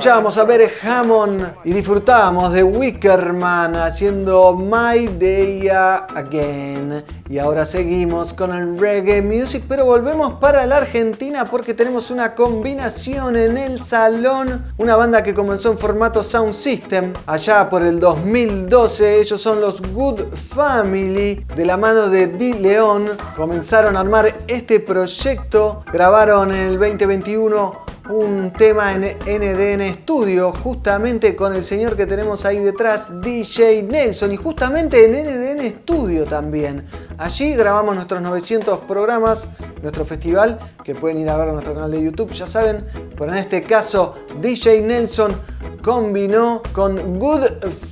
Escuchábamos 0.09 0.39
a 0.39 0.43
Bere 0.43 0.71
Hammond 0.81 1.53
y 1.63 1.71
disfrutábamos 1.71 2.51
de 2.51 2.63
Wickerman 2.63 3.75
haciendo 3.75 4.55
My 4.55 5.05
Day 5.19 5.69
Again. 5.69 7.03
Y 7.29 7.37
ahora 7.37 7.63
seguimos 7.63 8.33
con 8.33 8.51
el 8.51 8.75
reggae 8.79 9.21
music, 9.21 9.65
pero 9.69 9.85
volvemos 9.85 10.39
para 10.39 10.65
la 10.65 10.77
Argentina 10.77 11.45
porque 11.45 11.75
tenemos 11.75 12.09
una 12.09 12.33
combinación 12.33 13.35
en 13.35 13.55
el 13.55 13.83
salón. 13.83 14.63
Una 14.79 14.95
banda 14.95 15.21
que 15.21 15.35
comenzó 15.35 15.73
en 15.73 15.77
formato 15.77 16.23
Sound 16.23 16.55
System 16.55 17.13
allá 17.27 17.69
por 17.69 17.83
el 17.83 17.99
2012. 17.99 19.21
Ellos 19.21 19.39
son 19.39 19.61
los 19.61 19.79
Good 19.79 20.33
Family 20.33 21.45
de 21.55 21.65
la 21.67 21.77
mano 21.77 22.09
de 22.09 22.25
Di 22.25 22.53
León. 22.53 23.11
Comenzaron 23.35 23.95
a 23.95 23.99
armar 23.99 24.33
este 24.47 24.79
proyecto, 24.79 25.83
grabaron 25.93 26.51
en 26.51 26.61
el 26.61 26.79
2021 26.79 27.88
un 28.09 28.51
tema 28.51 28.93
en 28.93 29.01
NDN 29.01 29.87
Studio, 29.93 30.51
justamente 30.51 31.35
con 31.35 31.53
el 31.53 31.63
señor 31.63 31.95
que 31.95 32.07
tenemos 32.07 32.43
ahí 32.43 32.57
detrás, 32.57 33.21
DJ 33.21 33.83
Nelson, 33.83 34.31
y 34.31 34.35
justamente 34.35 35.05
en 35.05 35.11
NDN 35.11 35.67
Studio 35.81 36.25
también. 36.25 36.83
Allí 37.19 37.53
grabamos 37.53 37.95
nuestros 37.95 38.21
900 38.21 38.79
programas, 38.79 39.51
nuestro 39.83 40.05
festival, 40.05 40.57
que 40.83 40.95
pueden 40.95 41.19
ir 41.19 41.29
a 41.29 41.37
ver 41.37 41.49
en 41.49 41.53
nuestro 41.53 41.75
canal 41.75 41.91
de 41.91 42.01
YouTube, 42.01 42.31
ya 42.31 42.47
saben, 42.47 42.83
pero 43.15 43.31
en 43.31 43.37
este 43.37 43.61
caso 43.61 44.15
DJ 44.41 44.81
Nelson 44.81 45.39
combinó 45.83 46.63
con 46.73 47.19
Good 47.19 47.43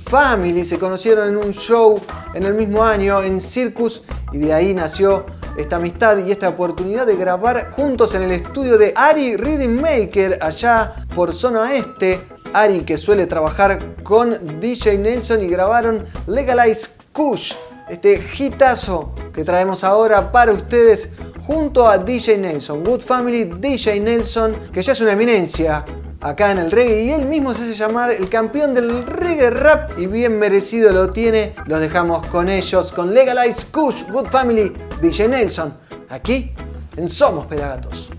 Family, 0.08 0.64
se 0.64 0.78
conocieron 0.78 1.28
en 1.28 1.36
un 1.36 1.52
show 1.52 2.00
en 2.34 2.42
el 2.42 2.54
mismo 2.54 2.82
año 2.82 3.22
en 3.22 3.40
Circus 3.40 4.02
y 4.32 4.38
de 4.38 4.52
ahí 4.52 4.74
nació 4.74 5.24
esta 5.58 5.76
amistad 5.76 6.24
y 6.24 6.30
esta 6.30 6.48
oportunidad 6.48 7.04
de 7.04 7.16
grabar 7.16 7.72
juntos 7.72 8.14
en 8.14 8.22
el 8.22 8.30
estudio 8.30 8.78
de 8.78 8.92
Ari 8.94 9.36
Rhythm 9.36 9.80
Maker 9.80 10.38
allá 10.40 10.94
por 11.14 11.34
zona 11.34 11.74
este. 11.74 12.22
Ari 12.54 12.80
que 12.80 12.96
suele 12.96 13.26
trabajar 13.26 13.96
con 14.02 14.60
DJ 14.60 14.96
Nelson 14.98 15.42
y 15.42 15.48
grabaron 15.48 16.04
Legalize 16.28 16.90
Kush, 17.12 17.52
este 17.90 18.22
hitazo 18.38 19.12
que 19.34 19.44
traemos 19.44 19.84
ahora 19.84 20.32
para 20.32 20.52
ustedes 20.52 21.10
junto 21.46 21.86
a 21.86 21.98
DJ 21.98 22.38
Nelson, 22.38 22.84
Good 22.84 23.00
Family 23.00 23.44
DJ 23.44 24.00
Nelson, 24.00 24.54
que 24.72 24.80
ya 24.80 24.92
es 24.92 25.00
una 25.00 25.12
eminencia 25.12 25.84
acá 26.20 26.50
en 26.50 26.58
el 26.58 26.70
reggae 26.70 27.04
y 27.04 27.10
él 27.10 27.26
mismo 27.26 27.54
se 27.54 27.62
hace 27.62 27.74
llamar 27.74 28.10
el 28.10 28.28
campeón 28.28 28.74
del 28.74 29.06
reggae 29.06 29.50
rap 29.50 29.98
y 29.98 30.06
bien 30.06 30.38
merecido 30.38 30.92
lo 30.92 31.10
tiene. 31.10 31.54
Los 31.66 31.80
dejamos 31.80 32.26
con 32.26 32.48
ellos, 32.48 32.92
con 32.92 33.14
Legalize 33.14 33.66
Kush, 33.70 34.04
Good 34.10 34.26
Family, 34.26 34.72
DJ 35.00 35.28
Nelson, 35.28 35.74
aquí 36.08 36.52
en 36.96 37.08
Somos 37.08 37.46
Pelagatos. 37.46 38.10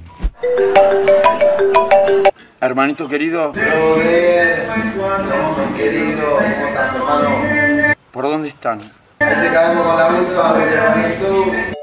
Hermanito 2.61 3.07
querido, 3.07 3.53
Nelson 3.53 5.73
querido, 5.77 6.35
¿cómo 6.35 6.67
estás 6.67 6.95
hermano? 6.95 7.29
¿por 8.11 8.25
dónde 8.25 8.49
están? 8.49 8.79
Ahí 9.19 9.47
te 9.47 9.53
caemos 9.53 9.85
con 9.85 9.97
la 9.97 10.09
Good 10.09 10.27
Family, 10.35 10.73
hermanito. 10.73 11.78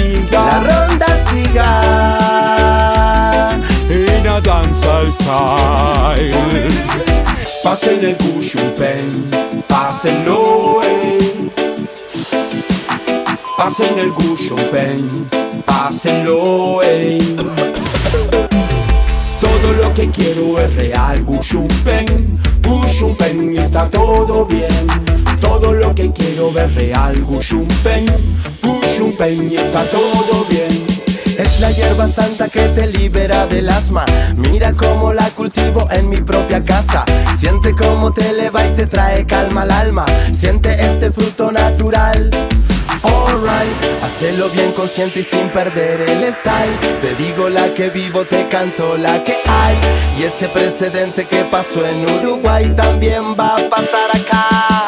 Siga. 0.00 0.44
La 0.44 0.60
ronda 0.60 1.06
siga. 1.28 1.70
En 3.88 4.26
a 4.26 4.40
dancehall 4.40 5.12
style. 5.12 6.68
Pasen 7.62 8.04
el 8.04 8.16
cushion 8.16 8.74
pen, 8.74 9.30
pásenlo, 9.68 10.80
eh. 10.82 11.50
Pasen 13.56 13.98
el 13.98 14.14
cushion 14.14 14.70
pen, 14.70 15.28
pásenlo, 15.66 16.80
eh. 16.82 17.18
Todo 19.40 19.72
lo 19.74 19.92
que 19.92 20.10
quiero 20.10 20.58
es 20.58 20.74
real, 20.74 21.22
Gushumpen, 21.24 22.40
Gushumpen 22.62 23.52
y 23.52 23.58
está 23.58 23.90
todo 23.90 24.46
bien. 24.46 24.86
Todo 25.40 25.74
lo 25.74 25.94
que 25.94 26.10
quiero 26.12 26.50
es 26.58 26.74
real, 26.74 27.22
Gushumpen, 27.24 28.06
Gushumpen 29.00 29.50
y 29.50 29.56
está 29.56 29.88
todo 29.88 30.44
bien. 30.44 30.68
Es 31.38 31.58
la 31.58 31.70
hierba 31.70 32.06
santa 32.06 32.48
que 32.48 32.68
te 32.68 32.86
libera 32.86 33.46
del 33.46 33.70
asma. 33.70 34.04
Mira 34.36 34.74
cómo 34.74 35.14
la 35.14 35.30
cultivo 35.30 35.88
en 35.90 36.10
mi 36.10 36.20
propia 36.20 36.62
casa. 36.62 37.06
Siente 37.34 37.74
cómo 37.74 38.12
te 38.12 38.28
eleva 38.28 38.66
y 38.66 38.72
te 38.72 38.86
trae 38.86 39.24
calma 39.24 39.62
al 39.62 39.70
alma. 39.70 40.04
Siente 40.32 40.70
este 40.84 41.10
fruto 41.10 41.50
natural. 41.50 42.28
Alright, 43.02 44.02
hacelo 44.02 44.50
bien 44.50 44.72
consciente 44.72 45.20
y 45.20 45.24
sin 45.24 45.48
perder 45.48 46.02
el 46.02 46.22
style. 46.30 47.00
Te 47.00 47.14
digo 47.14 47.48
la 47.48 47.72
que 47.72 47.88
vivo, 47.88 48.26
te 48.26 48.48
canto 48.48 48.98
la 48.98 49.24
que 49.24 49.38
hay. 49.46 49.76
Y 50.18 50.24
ese 50.24 50.48
precedente 50.48 51.26
que 51.26 51.44
pasó 51.44 51.86
en 51.86 52.04
Uruguay 52.04 52.68
también 52.76 53.34
va 53.34 53.56
a 53.56 53.70
pasar 53.70 54.10
acá. 54.12 54.86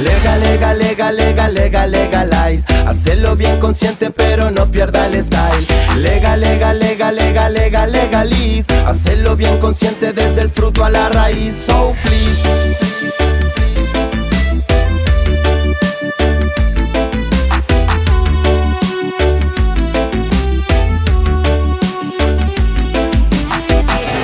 Lega, 0.00 0.36
lega, 0.38 0.74
lega, 0.74 1.12
lega, 1.12 1.48
lega, 1.48 1.86
legalize. 1.86 2.71
Hacelo 2.86 3.36
bien 3.36 3.58
consciente, 3.58 4.10
pero 4.10 4.50
no 4.50 4.70
pierda 4.70 5.06
el 5.06 5.22
style. 5.22 5.66
Lega, 5.96 6.36
lega, 6.36 6.74
lega, 6.74 7.10
lega, 7.12 7.48
lega, 7.48 7.86
legalize. 7.86 8.66
Hacelo 8.86 9.36
bien 9.36 9.58
consciente 9.58 10.12
desde 10.12 10.42
el 10.42 10.50
fruto 10.50 10.84
a 10.84 10.90
la 10.90 11.08
raíz. 11.08 11.54
So 11.66 11.94
please. 12.02 12.42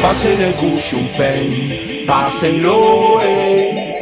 Pasen 0.03 0.41
el 0.41 0.55
Gushumpen, 0.57 2.07
pásenlo, 2.07 3.21
eh. 3.23 3.95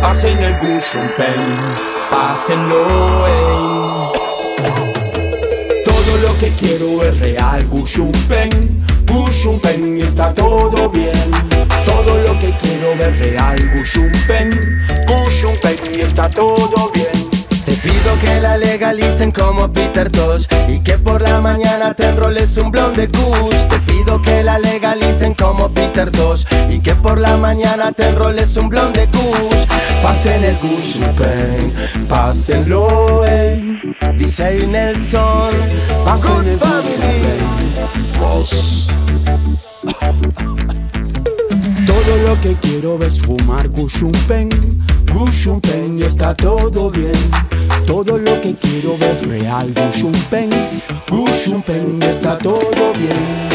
Pasen 0.00 0.38
el 0.38 0.58
Gushumpen, 0.60 1.74
pásenlo, 2.14 3.26
eh. 3.26 4.12
Todo 5.84 6.16
lo 6.22 6.38
que 6.38 6.48
quiero 6.60 7.02
es 7.02 7.18
real, 7.18 7.66
Gushumpen, 7.66 8.84
Gushumpen 9.06 9.98
y 9.98 10.02
está 10.02 10.32
todo 10.32 10.88
bien. 10.90 11.30
Todo 11.84 12.18
lo 12.18 12.38
que 12.38 12.56
quiero 12.56 12.92
es 12.92 13.18
real, 13.18 13.56
Gushumpen, 13.74 14.78
Gushumpen 15.08 15.76
y 15.92 16.00
está 16.02 16.28
todo 16.30 16.92
bien. 16.92 17.23
Te 17.84 17.90
pido 17.90 18.18
que 18.18 18.40
la 18.40 18.56
legalicen 18.56 19.30
como 19.30 19.70
Peter 19.70 20.10
Tosh 20.10 20.46
Y 20.68 20.80
que 20.80 20.96
por 20.96 21.20
la 21.20 21.42
mañana 21.42 21.92
te 21.92 22.08
enroles 22.08 22.56
un 22.56 22.70
blonde 22.70 23.06
de 23.06 23.12
kush 23.12 23.68
Te 23.68 23.78
pido 23.80 24.22
que 24.22 24.42
la 24.42 24.58
legalicen 24.58 25.34
como 25.34 25.68
Peter 25.68 26.10
Tosh 26.10 26.46
Y 26.70 26.78
que 26.78 26.94
por 26.94 27.20
la 27.20 27.36
mañana 27.36 27.92
te 27.92 28.08
enroles 28.08 28.56
un 28.56 28.70
blonde 28.70 29.00
de 29.00 29.08
kush 29.08 29.66
Pasen 30.00 30.44
el 30.44 30.58
kush 30.60 31.00
pen, 31.18 31.74
pásenlo 32.08 33.22
eh 33.26 33.78
DJ 34.16 34.66
Nelson, 34.66 35.52
Pasen 36.06 36.32
Good 36.32 36.48
el 36.48 36.58
Family. 36.58 37.44
Todo 41.86 42.16
lo 42.26 42.40
que 42.40 42.56
quiero 42.62 42.98
es 43.02 43.20
fumar 43.20 43.68
Gushumpen, 43.68 44.48
Gushumpen 45.12 45.98
y 45.98 46.02
está 46.02 46.34
todo 46.34 46.90
bien. 46.90 47.12
Todo 47.86 48.18
lo 48.18 48.40
que 48.40 48.54
quiero 48.54 48.96
es 49.00 49.26
real. 49.26 49.72
Gushumpen, 49.74 50.50
Gushumpen, 51.08 52.02
está 52.02 52.38
todo 52.38 52.92
bien. 52.94 53.48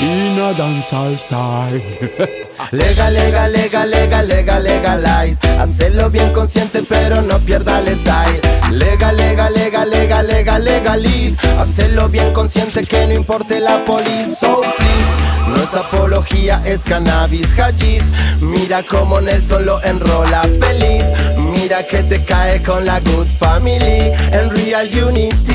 Y 0.00 0.32
una 0.32 0.52
danza 0.52 1.16
style. 1.16 1.82
Legal, 2.72 3.12
legal, 3.12 3.52
legal, 3.52 3.90
legal, 3.90 4.28
legal, 4.28 4.64
legalize. 4.64 5.38
Hacerlo 5.58 6.10
bien 6.10 6.32
consciente, 6.32 6.82
pero 6.82 7.22
no 7.22 7.38
pierda 7.38 7.80
el 7.80 7.94
style. 7.94 8.40
Legal, 8.72 9.16
legal, 9.16 9.52
legal, 9.54 9.88
legal, 9.90 10.26
legal, 10.26 10.64
legalize. 10.64 11.36
Hacerlo 11.58 12.08
bien 12.08 12.32
consciente 12.32 12.82
que 12.82 13.06
no 13.06 13.14
importe 13.14 13.60
la 13.60 13.84
police. 13.84 14.36
So 14.40 14.62
please, 14.62 15.48
no 15.48 15.54
es 15.56 15.74
apología, 15.74 16.62
es 16.64 16.82
cannabis, 16.82 17.58
hachís. 17.58 18.04
Mira 18.40 18.82
como 18.82 19.20
Nelson 19.20 19.66
lo 19.66 19.82
enrola 19.84 20.42
feliz. 20.58 21.04
Mira 21.68 21.82
que 21.84 22.00
te 22.04 22.24
cae 22.24 22.62
con 22.62 22.86
la 22.86 23.00
good 23.00 23.26
family 23.40 24.12
en 24.30 24.48
real 24.50 24.86
unity. 24.86 25.50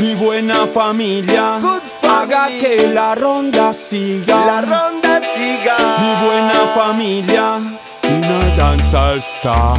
Mi 0.00 0.16
buena 0.16 0.66
familia, 0.66 1.60
Good 1.60 1.82
haga 2.02 2.48
que 2.48 2.88
la 2.88 3.14
ronda 3.14 3.72
siga. 3.72 4.44
La 4.44 4.62
ronda 4.62 5.20
siga. 5.32 5.76
Mi 6.00 6.26
buena 6.26 6.66
familia, 6.74 7.78
y 8.02 8.14
una 8.14 8.50
danza 8.56 9.14
style. 9.22 9.76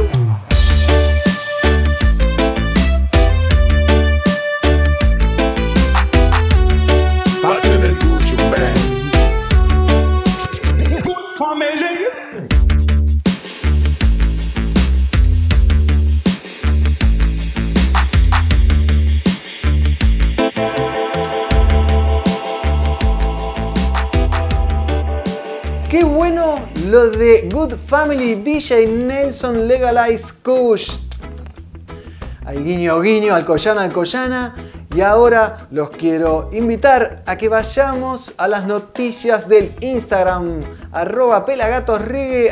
Family 27.74 28.36
DJ 28.36 28.86
Nelson 28.86 29.66
Legalize 29.66 30.34
Kush. 30.42 30.98
Al 32.44 32.62
guiño 32.62 33.00
guiño, 33.00 33.34
al 33.34 33.44
collana 33.44 33.82
al 33.82 33.92
collana. 33.92 34.54
Y 34.94 35.00
ahora 35.00 35.66
los 35.70 35.90
quiero 35.90 36.48
invitar 36.52 37.22
a 37.26 37.36
que 37.36 37.48
vayamos 37.48 38.34
a 38.38 38.46
las 38.48 38.66
noticias 38.66 39.48
del 39.48 39.74
Instagram, 39.80 40.62
arroba. 40.92 41.44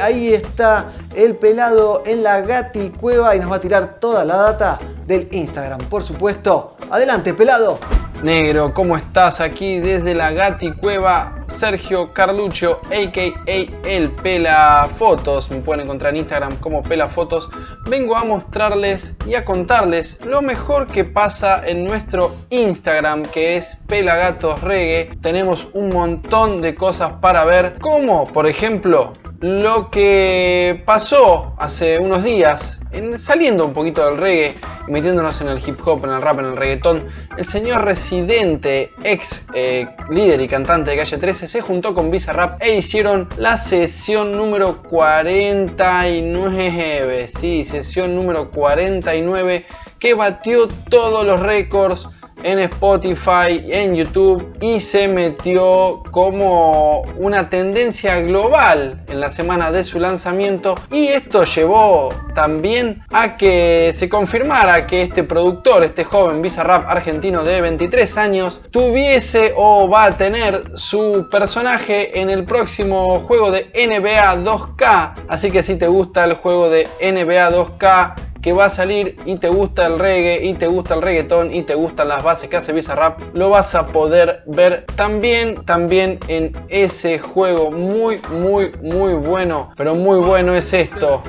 Ahí 0.02 0.34
está 0.34 0.86
el 1.14 1.36
pelado 1.36 2.02
en 2.04 2.22
la 2.22 2.40
gati 2.40 2.90
cueva 2.90 3.36
y 3.36 3.40
nos 3.40 3.50
va 3.50 3.56
a 3.56 3.60
tirar 3.60 4.00
toda 4.00 4.24
la 4.24 4.36
data 4.36 4.78
del 5.06 5.28
Instagram, 5.30 5.88
por 5.88 6.02
supuesto. 6.02 6.76
Adelante, 6.90 7.32
pelado. 7.32 7.78
Negro, 8.24 8.72
¿cómo 8.72 8.96
estás? 8.96 9.42
Aquí 9.42 9.80
desde 9.80 10.14
la 10.14 10.32
Gati 10.32 10.72
Cueva, 10.72 11.44
Sergio 11.46 12.14
Carluccio, 12.14 12.80
a.k.a. 12.86 13.86
El 13.86 14.12
Pela 14.12 14.88
Fotos. 14.96 15.50
Me 15.50 15.60
pueden 15.60 15.82
encontrar 15.84 16.14
en 16.14 16.20
Instagram 16.20 16.56
como 16.56 16.82
Pela 16.82 17.06
Fotos. 17.06 17.50
Vengo 17.86 18.16
a 18.16 18.24
mostrarles 18.24 19.14
y 19.26 19.34
a 19.34 19.44
contarles 19.44 20.18
lo 20.24 20.40
mejor 20.40 20.86
que 20.86 21.04
pasa 21.04 21.60
en 21.66 21.84
nuestro 21.84 22.34
Instagram, 22.48 23.24
que 23.26 23.58
es 23.58 23.76
Pelagatos 23.86 24.58
Reggae. 24.62 25.18
Tenemos 25.20 25.68
un 25.74 25.90
montón 25.90 26.62
de 26.62 26.74
cosas 26.74 27.12
para 27.20 27.44
ver, 27.44 27.74
como 27.78 28.24
por 28.32 28.46
ejemplo 28.46 29.12
lo 29.40 29.90
que 29.90 30.82
pasó 30.86 31.54
hace 31.58 31.98
unos 31.98 32.24
días, 32.24 32.80
en- 32.92 33.18
saliendo 33.18 33.66
un 33.66 33.74
poquito 33.74 34.02
del 34.06 34.16
reggae 34.16 34.54
metiéndonos 34.88 35.40
en 35.42 35.48
el 35.48 35.58
hip 35.66 35.78
hop, 35.86 36.04
en 36.04 36.12
el 36.12 36.22
rap, 36.22 36.38
en 36.38 36.46
el 36.46 36.56
reggaetón, 36.56 37.04
el 37.36 37.44
señor 37.44 37.84
residente, 37.84 38.92
ex 39.02 39.44
eh, 39.54 39.88
líder 40.10 40.40
y 40.40 40.46
cantante 40.48 40.92
de 40.92 40.96
Calle 40.96 41.18
13, 41.18 41.48
se 41.48 41.60
juntó 41.60 41.94
con 41.94 42.10
Visa 42.10 42.32
Rap 42.32 42.62
e 42.62 42.76
hicieron 42.76 43.28
la 43.36 43.56
sesión 43.56 44.36
número 44.36 44.82
49. 44.82 47.28
Sí, 47.28 47.64
sesión 47.64 48.14
número 48.14 48.50
49 48.50 49.66
que 49.98 50.14
batió 50.14 50.68
todos 50.68 51.26
los 51.26 51.40
récords 51.40 52.06
en 52.42 52.58
Spotify, 52.58 53.64
en 53.68 53.94
YouTube 53.94 54.56
y 54.60 54.80
se 54.80 55.08
metió 55.08 56.02
como 56.10 57.02
una 57.16 57.48
tendencia 57.48 58.20
global 58.20 59.02
en 59.08 59.20
la 59.20 59.30
semana 59.30 59.70
de 59.70 59.84
su 59.84 59.98
lanzamiento 59.98 60.74
y 60.90 61.06
esto 61.06 61.44
llevó 61.44 62.12
también 62.34 63.02
a 63.10 63.36
que 63.36 63.92
se 63.94 64.08
confirmara 64.08 64.86
que 64.86 65.02
este 65.02 65.24
productor, 65.24 65.84
este 65.84 66.04
joven 66.04 66.42
Bizarrap 66.42 66.88
argentino 66.88 67.44
de 67.44 67.60
23 67.60 68.16
años, 68.18 68.60
tuviese 68.70 69.54
o 69.56 69.88
va 69.88 70.04
a 70.04 70.16
tener 70.16 70.72
su 70.74 71.28
personaje 71.30 72.20
en 72.20 72.30
el 72.30 72.44
próximo 72.44 73.20
juego 73.20 73.50
de 73.50 73.70
NBA 73.74 74.44
2K. 74.44 75.24
Así 75.28 75.50
que 75.50 75.62
si 75.62 75.76
te 75.76 75.86
gusta 75.86 76.24
el 76.24 76.34
juego 76.34 76.68
de 76.68 76.88
NBA 77.00 77.50
2K, 77.50 78.14
que 78.44 78.52
va 78.52 78.66
a 78.66 78.70
salir 78.70 79.16
y 79.24 79.36
te 79.36 79.48
gusta 79.48 79.86
el 79.86 79.98
reggae 79.98 80.44
y 80.44 80.52
te 80.52 80.66
gusta 80.66 80.92
el 80.92 81.00
reggaetón 81.00 81.54
y 81.54 81.62
te 81.62 81.74
gustan 81.74 82.08
las 82.08 82.22
bases 82.22 82.50
que 82.50 82.58
hace 82.58 82.74
Bizarrap, 82.74 83.18
lo 83.32 83.48
vas 83.48 83.74
a 83.74 83.86
poder 83.86 84.42
ver 84.44 84.84
también, 84.96 85.64
también 85.64 86.20
en 86.28 86.52
ese 86.68 87.18
juego 87.18 87.70
muy, 87.70 88.20
muy, 88.30 88.72
muy 88.82 89.14
bueno, 89.14 89.72
pero 89.78 89.94
muy 89.94 90.18
bueno 90.18 90.54
es 90.54 90.74
esto. 90.74 91.22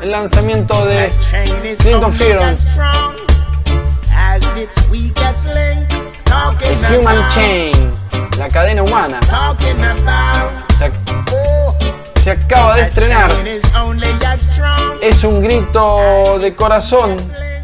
El 0.00 0.12
lanzamiento 0.12 0.86
de 0.86 1.10
Clinton 1.78 2.12
Fearon, 2.12 2.56
el 6.62 6.98
Human 7.00 7.28
Chain, 7.30 7.92
la 8.38 8.46
cadena 8.48 8.84
humana. 8.84 9.18
Se, 10.78 11.19
se 12.20 12.32
acaba 12.32 12.76
de 12.76 12.82
estrenar. 12.82 13.30
Es 15.00 15.24
un 15.24 15.40
grito 15.40 16.38
de 16.38 16.54
corazón, 16.54 17.16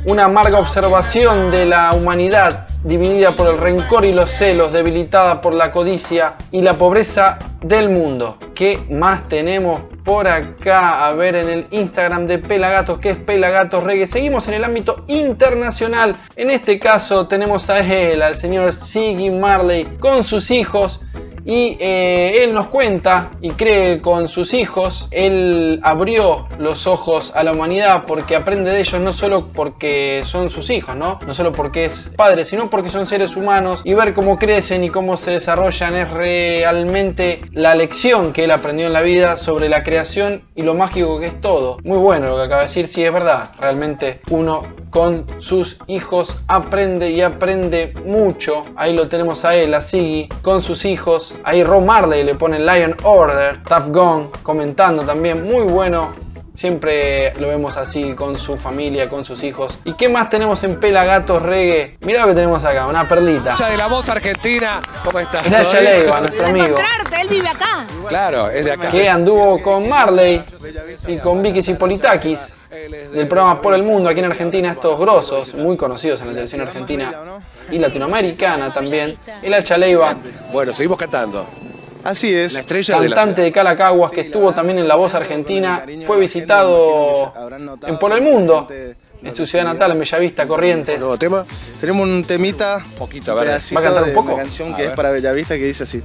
una 0.07 0.25
amarga 0.25 0.59
observación 0.59 1.51
de 1.51 1.66
la 1.66 1.92
humanidad 1.92 2.66
dividida 2.83 3.33
por 3.33 3.49
el 3.49 3.59
rencor 3.59 4.07
y 4.07 4.12
los 4.12 4.31
celos, 4.31 4.73
debilitada 4.73 5.42
por 5.42 5.53
la 5.53 5.73
codicia 5.73 6.37
y 6.53 6.62
la 6.62 6.75
pobreza 6.75 7.38
del 7.61 7.90
mundo. 7.90 8.38
¿Qué 8.55 8.79
más 8.90 9.29
tenemos 9.29 9.83
por 10.05 10.27
acá? 10.27 11.07
A 11.07 11.12
ver 11.12 11.37
en 11.37 11.51
el 11.51 11.66
Instagram 11.71 12.27
de 12.27 12.38
Pelagatos, 12.38 12.99
que 12.99 13.11
es 13.11 13.16
Pelagatos 13.16 13.85
Reggae. 13.85 14.07
Seguimos 14.07 14.49
en 14.49 14.55
el 14.55 14.64
ámbito 14.64 15.05
internacional. 15.09 16.16
En 16.35 16.49
este 16.49 16.79
caso 16.79 17.27
tenemos 17.27 17.69
a 17.69 17.81
él, 17.81 18.23
al 18.23 18.37
señor 18.37 18.73
Siggy 18.73 19.31
Marley, 19.31 19.99
con 19.99 20.25
sus 20.25 20.51
hijos. 20.51 21.01
Y 21.46 21.76
eh, 21.78 22.42
él 22.42 22.52
nos 22.52 22.66
cuenta 22.66 23.30
y 23.40 23.50
cree 23.50 24.02
con 24.02 24.26
sus 24.26 24.52
hijos, 24.52 25.06
él 25.12 25.78
abrió 25.85 26.48
los 26.59 26.88
ojos 26.88 27.32
a 27.37 27.44
la 27.44 27.52
humanidad 27.52 28.02
porque 28.04 28.35
aprende 28.35 28.72
de 28.72 28.80
ellos 28.80 29.00
no 29.00 29.12
solo 29.12 29.52
porque 29.52 30.22
son 30.24 30.50
sus 30.50 30.70
hijos, 30.70 30.96
¿no? 30.96 31.20
No 31.24 31.32
solo 31.32 31.52
porque 31.52 31.85
es 31.85 32.11
padre, 32.16 32.44
sino 32.44 32.68
porque 32.68 32.90
son 32.90 33.06
seres 33.06 33.37
humanos 33.37 33.82
y 33.85 33.94
ver 33.94 34.12
cómo 34.12 34.40
crecen 34.40 34.82
y 34.82 34.90
cómo 34.90 35.16
se 35.16 35.30
desarrollan 35.30 35.94
es 35.94 36.11
realmente 36.11 37.42
la 37.52 37.76
lección 37.76 38.32
que 38.32 38.44
él 38.44 38.50
aprendió 38.50 38.88
en 38.88 38.92
la 38.92 39.02
vida 39.02 39.37
sobre 39.37 39.68
la 39.68 39.85
creación 39.85 40.42
y 40.56 40.62
lo 40.62 40.74
mágico 40.74 41.20
que 41.20 41.26
es 41.26 41.40
todo. 41.40 41.78
Muy 41.85 41.98
bueno 41.98 42.26
lo 42.26 42.37
que 42.37 42.42
acaba 42.42 42.62
de 42.62 42.66
decir, 42.66 42.88
sí 42.88 43.04
es 43.04 43.12
verdad, 43.12 43.52
realmente 43.61 44.20
uno 44.30 44.62
con 44.90 45.26
sus 45.38 45.76
hijos 45.87 46.38
aprende 46.48 47.11
y 47.11 47.20
aprende 47.20 47.92
mucho. 48.06 48.62
Ahí 48.76 48.94
lo 48.94 49.09
tenemos 49.09 49.44
a 49.44 49.54
él, 49.54 49.74
a 49.74 49.80
Siggy, 49.80 50.28
con 50.42 50.62
sus 50.62 50.85
hijos. 50.85 51.36
Ahí 51.44 51.62
Ron 51.64 51.87
Marley 51.87 52.25
le 52.25 52.35
pone 52.35 52.59
Lion 52.59 52.96
Order, 53.03 53.62
Tough 53.62 53.88
Gone, 53.88 54.29
comentando 54.42 55.03
también. 55.03 55.44
Muy 55.44 55.62
bueno. 55.64 56.27
Siempre 56.53 57.35
lo 57.38 57.49
vemos 57.49 57.77
así 57.77 58.14
con 58.14 58.38
su 58.38 58.57
familia, 58.57 59.11
con 59.11 59.27
sus 59.27 59.42
hijos. 59.42 59.79
¿Y 59.85 59.92
qué 59.92 60.09
más 60.09 60.31
tenemos 60.31 60.64
en 60.64 60.81
Pelagatos 60.81 61.42
Reggae? 61.42 61.99
Mirá 62.01 62.22
lo 62.22 62.29
que 62.29 62.35
tenemos 62.35 62.64
acá, 62.64 62.87
una 62.87 63.07
perlita. 63.07 63.55
de 63.55 63.77
la 63.77 63.88
voz 63.88 64.09
argentina. 64.09 64.81
¿Cómo 65.05 65.20
estás? 65.20 65.44
Chaleiva, 65.66 66.18
nuestro 66.20 66.46
amigo. 66.46 66.64
encontrarte, 66.64 67.20
él 67.20 67.29
vive 67.29 67.49
acá. 67.49 67.87
Claro, 68.09 68.49
es 68.49 68.64
de 68.64 68.72
acá. 68.72 68.88
Que 68.88 69.07
anduvo 69.07 69.61
con 69.61 69.87
Marley 69.87 70.42
y 71.07 71.18
con 71.18 71.42
Vicky 71.42 71.62
Cipolitakis 71.62 72.55
del 72.70 73.29
programa 73.29 73.61
Por 73.61 73.75
el 73.75 73.83
Mundo 73.83 74.09
aquí 74.09 74.20
en 74.20 74.27
Argentina, 74.27 74.72
estos 74.72 74.99
grosos, 74.99 75.55
muy 75.55 75.77
conocidos 75.77 76.22
en 76.22 76.29
la 76.29 76.33
televisión 76.33 76.62
argentina 76.62 77.12
y 77.70 77.79
latinoamericana 77.79 78.72
también. 78.72 79.16
El 79.42 79.55
Hacha 79.55 79.76
Leiva, 79.76 80.16
Bueno, 80.52 80.72
seguimos 80.72 80.98
cantando. 80.98 81.48
Así 82.05 82.33
es. 82.35 82.52
La 82.55 82.61
estrella 82.61 83.00
de 83.00 83.09
la 83.09 83.16
cantante 83.16 83.42
de 83.42 83.50
Calacaguas, 83.50 84.12
que 84.12 84.20
estuvo 84.20 84.52
también 84.52 84.79
en 84.79 84.87
La 84.87 84.94
Voz 84.94 85.14
Argentina, 85.14 85.85
fue 86.07 86.18
visitado 86.20 87.33
en 87.87 87.98
Por 87.98 88.12
el 88.12 88.22
Mundo, 88.22 88.68
en 89.22 89.35
su 89.35 89.44
ciudad 89.44 89.64
natal, 89.64 89.90
en 89.92 89.98
Bellavista, 89.98 90.46
Corrientes. 90.46 90.98
¿Nuevo 91.00 91.18
tema? 91.18 91.44
Tenemos 91.81 92.07
un 92.07 92.22
temita, 92.24 92.76
Un 92.76 92.92
poquito, 92.92 93.33
a 93.33 93.35
ver. 93.35 93.48
¿Va 93.48 93.81
a 93.81 93.83
cantar 93.83 94.05
un 94.05 94.14
poco? 94.14 94.35
una 94.35 94.42
canción 94.42 94.72
A 94.72 94.76
que 94.76 94.85
es 94.85 94.90
para 94.92 95.11
Bellavista 95.11 95.57
que 95.57 95.64
dice 95.64 95.83
así. 95.83 96.00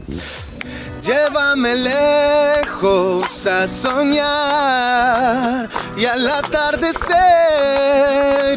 Llévame 1.04 1.76
lejos 1.76 3.48
a 3.48 3.68
soñar 3.68 5.68
y 5.98 6.06
al 6.06 6.28
atardecer 6.28 7.18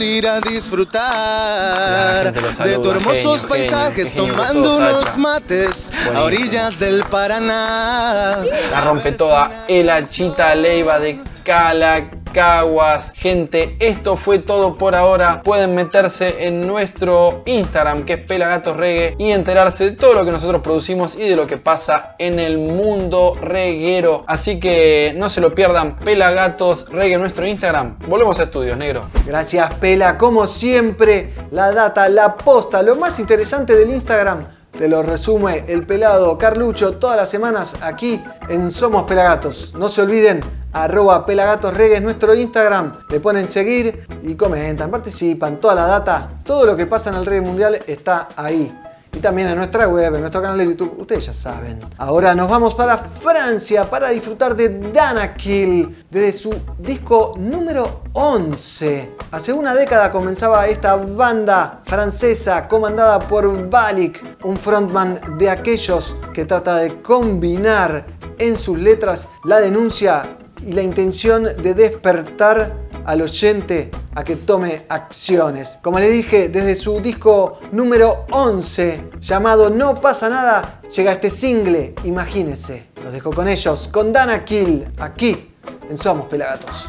ir 0.02 0.28
a 0.28 0.40
disfrutar 0.40 2.35
de 2.35 2.78
tus 2.78 2.94
hermosos 2.94 3.40
genio, 3.40 3.48
paisajes 3.48 4.12
genio, 4.12 4.33
tomando 4.33 4.76
unos 4.76 5.16
mates 5.16 5.90
a 6.14 6.24
orillas 6.24 6.78
del 6.80 7.02
Paraná. 7.04 8.44
La 8.70 8.83
rompe 8.83 9.12
toda 9.12 9.64
el 9.66 9.88
Achita 9.88 10.54
Leiva 10.54 10.98
de 10.98 11.18
Calacaguas. 11.44 13.12
Gente, 13.14 13.76
esto 13.78 14.16
fue 14.16 14.38
todo 14.38 14.76
por 14.76 14.94
ahora. 14.94 15.42
Pueden 15.42 15.74
meterse 15.74 16.46
en 16.46 16.66
nuestro 16.66 17.42
Instagram 17.44 18.04
que 18.04 18.14
es 18.14 18.26
Pelagatos 18.26 18.76
Reggae 18.76 19.14
y 19.18 19.30
enterarse 19.30 19.85
de 19.85 19.90
todo 19.92 20.14
lo 20.14 20.24
que 20.24 20.33
nosotros 20.33 20.62
producimos 20.62 21.14
y 21.16 21.28
de 21.28 21.37
lo 21.37 21.46
que 21.46 21.59
pasa 21.59 22.16
en 22.18 22.40
el 22.40 22.59
mundo 22.59 23.35
reguero. 23.40 24.24
Así 24.26 24.59
que 24.59 25.12
no 25.16 25.28
se 25.28 25.40
lo 25.40 25.54
pierdan. 25.54 25.96
Pelagatos 25.96 26.88
Reggae 26.88 27.18
nuestro 27.18 27.46
Instagram. 27.46 27.98
Volvemos 28.09 28.40
a 28.40 28.44
estudios, 28.44 28.76
negro. 28.76 29.09
Gracias, 29.26 29.74
Pela. 29.74 30.16
Como 30.18 30.46
siempre, 30.46 31.30
la 31.50 31.72
data, 31.72 32.09
la 32.09 32.35
posta, 32.37 32.83
lo 32.83 32.96
más 32.96 33.20
interesante 33.20 33.76
del 33.76 33.90
Instagram. 33.90 34.46
Te 34.78 34.88
lo 34.88 35.04
resume 35.04 35.64
el 35.68 35.87
pelado 35.87 36.37
Carlucho 36.37 36.96
todas 36.96 37.16
las 37.16 37.30
semanas 37.30 37.76
aquí 37.80 38.20
en 38.48 38.72
Somos 38.72 39.04
Pelagatos. 39.04 39.72
No 39.78 39.88
se 39.88 40.02
olviden, 40.02 40.40
arroba 40.72 41.24
pelagatosreggae 41.24 41.98
es 41.98 42.02
nuestro 42.02 42.34
Instagram. 42.34 42.96
Le 43.08 43.20
ponen 43.20 43.46
seguir 43.46 44.04
y 44.24 44.34
comentan, 44.34 44.90
participan, 44.90 45.60
toda 45.60 45.76
la 45.76 45.87
data, 45.87 46.40
todo 46.44 46.66
lo 46.66 46.74
que 46.74 46.87
pasa 46.87 47.10
en 47.10 47.16
el 47.16 47.26
reggae 47.26 47.40
mundial 47.42 47.78
está 47.87 48.30
ahí. 48.34 48.76
Y 49.14 49.20
también 49.20 49.48
en 49.48 49.57
nuestra 49.57 49.87
web, 49.87 50.14
en 50.14 50.20
nuestro 50.20 50.42
canal 50.42 50.59
de 50.59 50.66
YouTube, 50.66 50.94
ustedes 50.98 51.27
ya 51.27 51.33
saben. 51.33 51.79
Ahora 51.98 52.35
nos 52.35 52.50
vamos 52.50 52.74
para 52.74 52.98
Francia 52.98 53.88
para 53.88 54.11
disfrutar 54.11 54.57
de 54.57 54.81
Danakil 54.90 55.94
desde 56.11 56.33
su 56.33 56.55
disco 56.79 57.35
número 57.38 58.03
11. 58.14 59.11
Hace 59.31 59.53
una 59.53 59.72
década 59.74 60.11
comenzaba 60.11 60.66
esta 60.66 60.96
banda 60.96 61.81
francesa 61.85 62.66
comandada 62.66 63.20
por 63.20 63.70
Balik, 63.70 64.20
un 64.42 64.57
frontman 64.57 65.38
de 65.38 65.48
aquellos 65.48 66.16
que 66.33 66.44
trata 66.44 66.77
de 66.79 67.00
combinar 67.00 68.07
en 68.38 68.59
sus 68.59 68.79
letras 68.79 69.29
la 69.44 69.61
denuncia 69.61 70.38
y 70.66 70.72
la 70.72 70.83
intención 70.83 71.44
de 71.44 71.74
despertar 71.74 72.83
al 73.04 73.22
oyente 73.22 73.90
a 74.14 74.24
que 74.24 74.36
tome 74.36 74.86
acciones. 74.88 75.78
Como 75.82 75.98
les 75.98 76.12
dije, 76.12 76.48
desde 76.48 76.76
su 76.76 77.00
disco 77.00 77.58
número 77.72 78.26
11 78.30 79.10
llamado 79.20 79.70
No 79.70 80.00
pasa 80.00 80.28
nada, 80.28 80.80
llega 80.94 81.12
este 81.12 81.30
single, 81.30 81.94
imagínense. 82.04 82.88
Los 83.02 83.12
dejo 83.12 83.30
con 83.30 83.48
ellos, 83.48 83.88
con 83.88 84.12
Dana 84.12 84.44
Kill, 84.44 84.86
aquí 84.98 85.50
en 85.88 85.96
Somos 85.96 86.26
Pelagatos. 86.26 86.88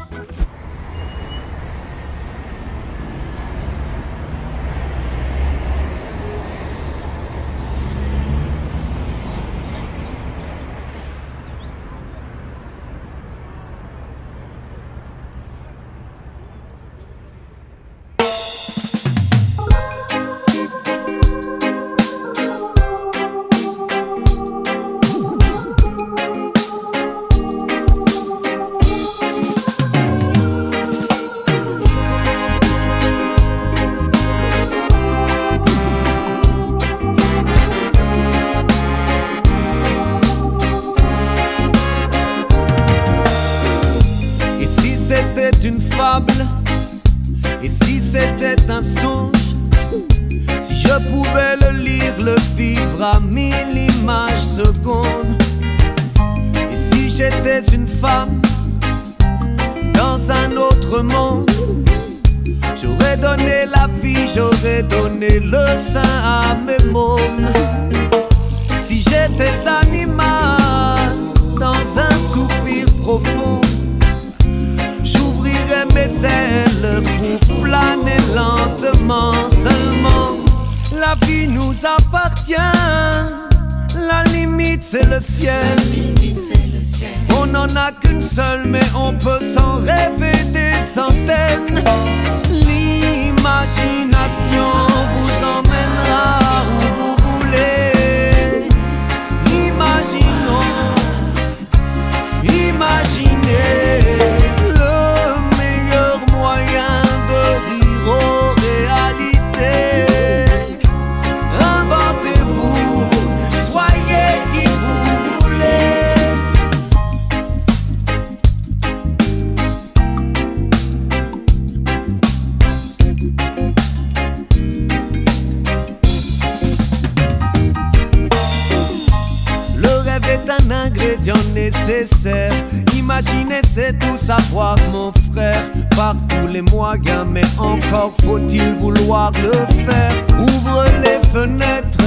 Imaginez, 132.94 133.62
c'est 133.74 133.98
tout 133.98 134.18
savoir, 134.18 134.76
mon 134.92 135.10
frère. 135.32 135.62
Par 135.96 136.14
tous 136.28 136.48
les 136.48 136.60
moyens, 136.60 137.26
mais 137.26 137.46
encore 137.58 138.12
faut-il 138.22 138.74
vouloir 138.74 139.30
le 139.42 139.52
faire. 139.84 140.12
Ouvre 140.38 140.84
les 141.02 141.26
fenêtres, 141.28 142.04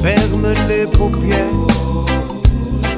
ferme 0.00 0.46
les 0.68 0.86
paupières. 0.86 1.66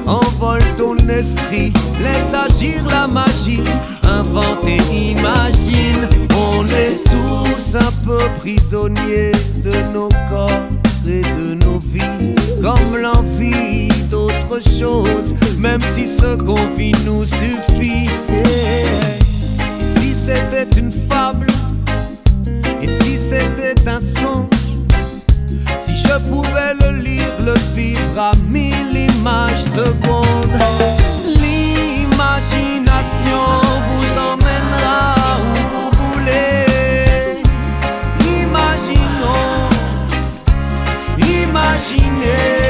Envole 0.06 0.62
ton 0.76 0.96
esprit, 1.08 1.72
laisse 2.02 2.34
agir 2.34 2.84
la 2.90 3.06
magie. 3.06 3.62
Invente 4.06 4.66
et 4.66 5.12
imagine, 5.12 6.08
on 6.36 6.66
est 6.66 7.00
tous 7.04 7.76
un 7.76 7.92
peu 8.04 8.18
prisonniers 8.40 9.32
de 9.64 9.92
nos 9.94 10.10
corps 10.28 10.68
et 11.06 11.22
de 11.22 11.54
nos 11.64 11.78
vies. 11.78 12.43
Comme 12.64 12.96
l'envie 12.96 13.88
d'autre 14.10 14.58
chose, 14.62 15.34
même 15.58 15.82
si 15.82 16.06
ce 16.06 16.34
qu'on 16.34 16.66
vit 16.74 16.94
nous 17.04 17.26
suffit. 17.26 18.08
Et 18.30 19.84
si 19.98 20.14
c'était 20.14 20.70
une 20.78 20.90
fable, 20.90 21.46
et 22.80 22.88
si 23.02 23.18
c'était 23.18 23.74
un 23.86 24.00
songe. 24.00 24.48
Si 25.78 25.94
je 25.94 26.16
pouvais 26.30 26.72
le 26.80 27.02
lire, 27.02 27.34
le 27.38 27.52
vivre 27.74 28.18
à 28.18 28.32
mille 28.48 28.96
images 28.96 29.62
secondes. 29.62 30.56
L'imagination 31.26 33.60
vous 33.90 34.18
emmènera 34.18 34.43
imaginei. 41.92 42.63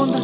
Monde, 0.00 0.16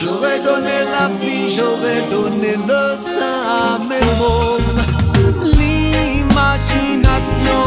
j'aurais 0.00 0.40
donné 0.40 0.78
la 0.92 1.08
vie, 1.20 1.54
j'aurais 1.54 2.02
donné 2.10 2.52
le 2.56 2.96
sein 3.16 3.38
à 3.48 3.78
mes 3.78 4.04
mômes. 4.18 4.82
L'imagination 5.58 7.62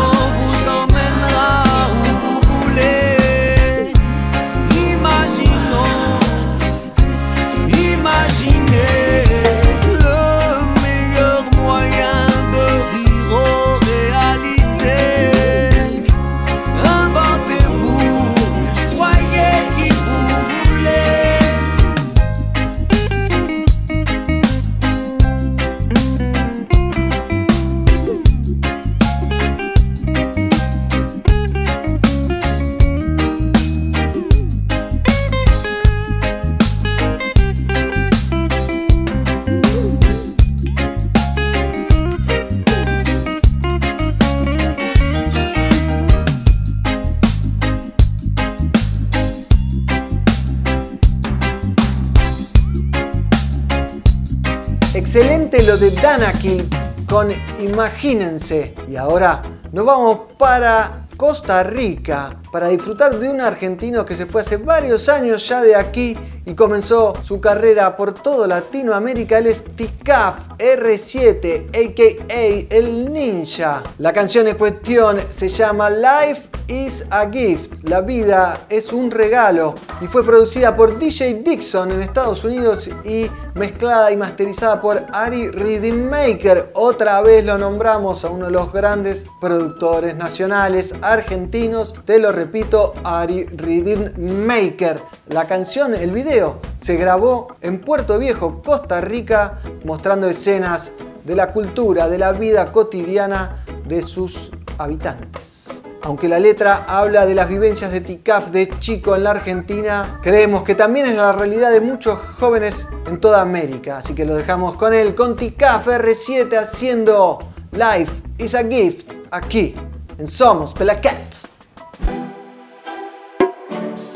Danakil 56.24 56.66
con 57.10 57.34
Imagínense. 57.60 58.74
Y 58.90 58.96
ahora 58.96 59.42
nos 59.74 59.86
vamos 59.86 60.20
para 60.38 61.06
Costa 61.18 61.64
Rica 61.64 62.40
para 62.50 62.70
disfrutar 62.70 63.20
de 63.20 63.30
un 63.30 63.42
argentino 63.42 64.06
que 64.06 64.16
se 64.16 64.26
fue 64.26 64.42
hace 64.42 64.58
varios 64.58 65.10
años 65.10 65.46
ya 65.48 65.62
de 65.62 65.76
aquí 65.76 66.18
y 66.46 66.54
comenzó 66.54 67.14
su 67.22 67.42
carrera 67.42 67.98
por 67.98 68.14
todo 68.14 68.48
Latinoamérica. 68.48 69.40
Él 69.40 69.48
es 69.48 69.64
Ticaf 69.76 70.48
R7, 70.58 71.70
a.k.a. 71.70 72.76
El 72.76 73.12
Ninja. 73.12 73.84
La 73.98 74.14
canción 74.14 74.48
en 74.48 74.58
cuestión 74.58 75.22
se 75.30 75.50
llama 75.50 75.90
Life 75.90 76.50
is 76.68 77.06
a 77.10 77.30
Gift. 77.30 77.84
La 77.84 78.02
vida 78.02 78.66
es 78.70 78.94
un 78.94 79.12
regalo. 79.12 79.76
Y 80.02 80.08
fue 80.08 80.24
producida 80.24 80.76
por 80.76 80.98
DJ 81.00 81.42
Dixon 81.44 81.92
en 81.92 82.02
Estados 82.02 82.44
Unidos 82.44 82.90
y 83.04 83.30
mezclada 83.56 84.12
y 84.12 84.18
masterizada 84.18 84.82
por 84.82 85.04
Ari 85.12 85.50
Rhythm 85.52 86.10
Maker. 86.10 86.72
Otra 86.74 87.22
vez 87.22 87.46
lo 87.46 87.58
nombramos 87.58 88.26
a 88.26 88.30
uno 88.30 88.46
de 88.46 88.52
los 88.52 88.72
grandes 88.74 89.28
productores 89.40 90.16
nacionales 90.16 90.94
argentinos. 91.02 91.94
Te 92.06 92.20
lo 92.20 92.32
repito, 92.32 92.94
Ari 93.04 93.46
Rhythm 93.46 94.46
Maker. 94.46 95.02
La 95.28 95.46
canción, 95.46 95.94
el 95.94 96.12
video, 96.12 96.60
se 96.78 96.96
grabó 96.96 97.56
en 97.62 97.82
Puerto 97.82 98.18
Viejo, 98.18 98.62
Costa 98.64 99.02
Rica, 99.02 99.60
mostrando 99.84 100.28
escenas 100.28 100.94
de 101.24 101.36
la 101.36 101.52
cultura, 101.52 102.10
de 102.10 102.18
la 102.18 102.32
vida 102.32 102.72
cotidiana 102.72 103.56
de 103.88 104.02
sus 104.02 104.52
habitantes. 104.78 105.84
Aunque 106.06 106.28
la 106.28 106.38
letra 106.38 106.84
habla 106.86 107.26
de 107.26 107.34
las 107.34 107.48
vivencias 107.48 107.90
de 107.92 108.02
Ticaf 108.02 108.50
de 108.50 108.70
chico 108.80 109.16
en 109.16 109.24
la 109.24 109.32
Argentina, 109.32 110.20
creemos 110.22 110.64
que 110.64 110.76
también 110.76 111.06
es 111.06 111.16
la 111.16 111.32
realidad 111.32 111.72
de 111.72 111.80
muchos 111.80 112.20
jóvenes 112.20 112.88
en 113.08 113.22
toda 113.22 113.42
América. 113.42 114.00
Así 114.00 114.14
que 114.14 114.26
lo 114.26 114.36
dejamos 114.36 114.76
con 114.76 114.94
él, 114.94 115.16
con 115.16 115.38
Ticaf 115.38 115.88
R7 115.88 116.58
haciendo 116.58 117.40
Life 117.72 118.12
is 118.38 118.54
a 118.54 118.68
Gift 118.68 119.12
aquí 119.32 119.74
en 120.18 120.28
Somos 120.28 120.74
Pelacats. 120.74 121.48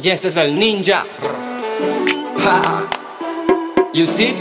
Y 0.03 0.09
ese 0.09 0.27
es 0.27 0.35
el 0.35 0.59
ninja. 0.59 1.05
Ja. 2.43 2.85
You 3.93 4.05
see? 4.05 4.35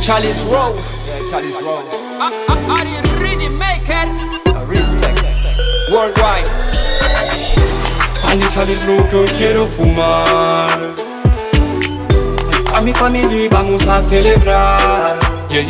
Charlie's 0.00 0.40
Row. 0.44 0.72
Yeah, 1.04 1.28
Charlie's 1.30 1.60
Row. 1.62 3.09
You 3.40 3.48
ready, 3.48 3.56
maker? 3.56 4.04
Respect. 4.66 5.20
Worldwide. 5.90 6.46
Al 8.24 8.48
Charlie's 8.50 8.84
Row 8.84 9.02
que 9.08 9.16
hoy 9.16 9.28
quiero 9.28 9.66
fumar 9.66 10.94
A 12.72 12.80
mi 12.80 12.92
familia 12.92 13.48
vamos 13.50 13.88
a 13.88 14.02
celebrar 14.02 15.18
yeah. 15.48 15.64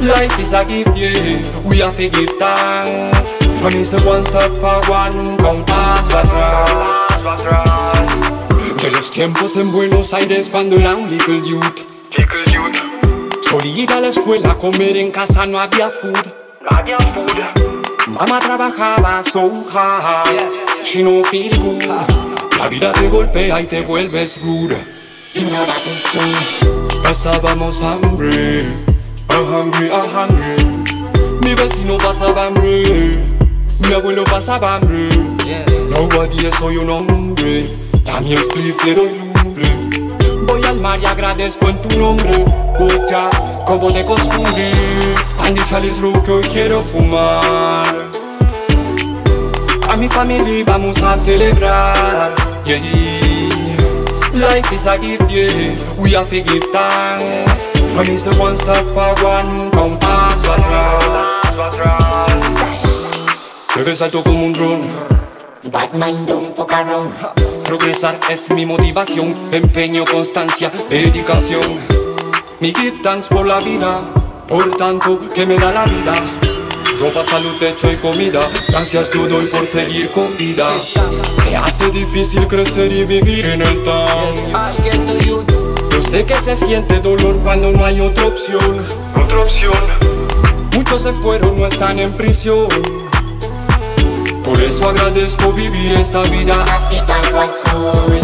Life 0.00 0.40
is 0.40 0.54
a 0.54 0.64
gift, 0.64 0.96
yeah 0.96 1.42
We 1.66 1.80
have 1.80 1.96
to 1.96 2.08
give 2.08 2.30
thanks 2.38 3.92
a 3.92 4.00
one 4.06 4.24
step 4.24 4.50
for 4.60 4.80
one 4.90 5.36
Con 5.36 5.64
paso 5.66 6.18
atrás 6.18 7.32
De 8.80 8.90
los 8.90 9.10
tiempos 9.10 9.56
en 9.56 9.70
Buenos 9.70 10.14
Aires 10.14 10.48
cuando 10.50 10.76
era 10.76 10.94
un 10.94 11.10
little 11.10 11.42
youth 11.46 11.92
Solía 13.52 13.82
ir 13.82 13.92
a 13.92 14.00
la 14.00 14.08
escuela, 14.08 14.56
comer 14.56 14.96
en 14.96 15.10
casa 15.10 15.44
no 15.44 15.58
había 15.58 15.90
food 15.90 16.16
No 16.62 16.74
había 16.74 16.96
food 16.98 18.08
Mamá 18.08 18.40
trabajaba 18.40 19.22
so 19.30 19.52
hard, 19.74 20.82
she 20.82 21.02
no 21.02 21.22
feel 21.24 21.54
good. 21.58 21.84
La 22.56 22.68
vida 22.68 22.94
te 22.94 23.10
golpea 23.10 23.60
y 23.60 23.66
te 23.66 23.82
vuelves 23.82 24.40
rude. 24.40 24.82
Y 25.34 25.42
nada 25.42 25.74
te 25.84 27.02
Pasábamos 27.02 27.82
hambre, 27.82 28.64
a 29.28 29.40
hungry, 29.40 29.90
a 29.90 30.00
hungry. 30.00 30.64
Mi 31.42 31.54
vecino 31.54 31.98
pasaba 31.98 32.46
hambre, 32.46 33.18
mi 33.80 33.92
abuelo 33.92 34.24
pasaba 34.24 34.76
hambre. 34.76 35.10
Nobody 35.90 36.50
soy 36.58 36.78
un 36.78 36.88
hombre, 36.88 37.66
a 38.10 38.20
mi 38.22 38.34
spliff 38.34 38.82
le 38.82 38.94
doy 38.94 39.10
lumbre. 39.10 39.81
Voy 40.46 40.64
al 40.64 40.78
mar 40.78 41.00
y 41.00 41.06
agradezco 41.06 41.68
en 41.68 41.80
tu 41.82 41.98
nombre, 41.98 42.44
Bocha, 42.78 43.30
como 43.64 43.90
de 43.90 44.04
costumbre. 44.04 44.70
Andy 45.38 45.62
Charlie's 45.64 46.00
Room 46.00 46.22
que 46.22 46.32
hoy 46.32 46.42
quiero 46.44 46.80
fumar. 46.80 48.10
A 49.88 49.96
mi 49.96 50.08
familia 50.08 50.64
vamos 50.66 51.02
a 51.02 51.16
celebrar, 51.18 52.32
yeah. 52.64 52.80
Life 54.32 54.74
is 54.74 54.86
a 54.86 54.96
gift, 54.96 55.28
yeah. 55.28 55.76
We 55.98 56.12
have 56.12 56.28
to 56.30 56.42
give 56.42 56.64
thanks. 56.72 57.68
And 57.98 58.08
it's 58.08 58.26
a 58.26 58.30
one 58.40 58.56
step 58.56 58.84
forward, 58.94 59.70
con 59.72 59.98
paso 59.98 60.52
atrás. 60.52 61.42
Me 63.84 63.94
salto 63.94 64.22
como 64.22 64.46
un 64.46 64.52
dron. 64.52 64.80
Bad 65.70 65.92
mind, 65.94 66.26
don't 66.26 66.56
fuck 66.56 66.72
around. 66.72 67.12
Progresar 67.72 68.20
es 68.28 68.50
mi 68.50 68.66
motivación, 68.66 69.34
empeño, 69.50 70.04
constancia, 70.04 70.70
dedicación. 70.90 71.80
Mi 72.60 72.70
give 72.74 72.98
thanks 73.02 73.28
por 73.28 73.46
la 73.46 73.60
vida, 73.60 73.98
por 74.46 74.76
tanto 74.76 75.18
que 75.34 75.46
me 75.46 75.56
da 75.56 75.72
la 75.72 75.86
vida. 75.86 76.22
Ropa, 77.00 77.24
salud, 77.24 77.56
techo 77.58 77.90
y 77.90 77.96
comida, 77.96 78.40
gracias 78.68 79.10
yo 79.12 79.26
doy 79.26 79.46
por 79.46 79.66
seguir 79.66 80.10
con 80.10 80.36
vida. 80.36 80.68
Se 81.44 81.56
hace 81.56 81.90
difícil 81.90 82.46
crecer 82.46 82.92
y 82.92 83.06
vivir 83.06 83.46
en 83.46 83.62
el 83.62 83.82
town. 83.84 84.34
Yo 85.90 86.02
sé 86.02 86.26
que 86.26 86.38
se 86.42 86.58
siente 86.58 87.00
dolor 87.00 87.38
cuando 87.42 87.72
no 87.72 87.86
hay 87.86 88.02
otra 88.02 88.26
opción. 88.26 88.84
Otra 89.16 89.40
opción. 89.40 89.80
Muchos 90.74 91.04
se 91.04 91.14
fueron, 91.14 91.54
no 91.56 91.66
están 91.66 92.00
en 92.00 92.14
prisión. 92.18 92.68
Eso 94.74 94.88
agradezco 94.88 95.52
vivir 95.52 95.92
esta 95.92 96.22
vida 96.22 96.64
así 96.72 96.96
tal 97.06 97.30
cual 97.30 97.50
soy. 97.62 98.20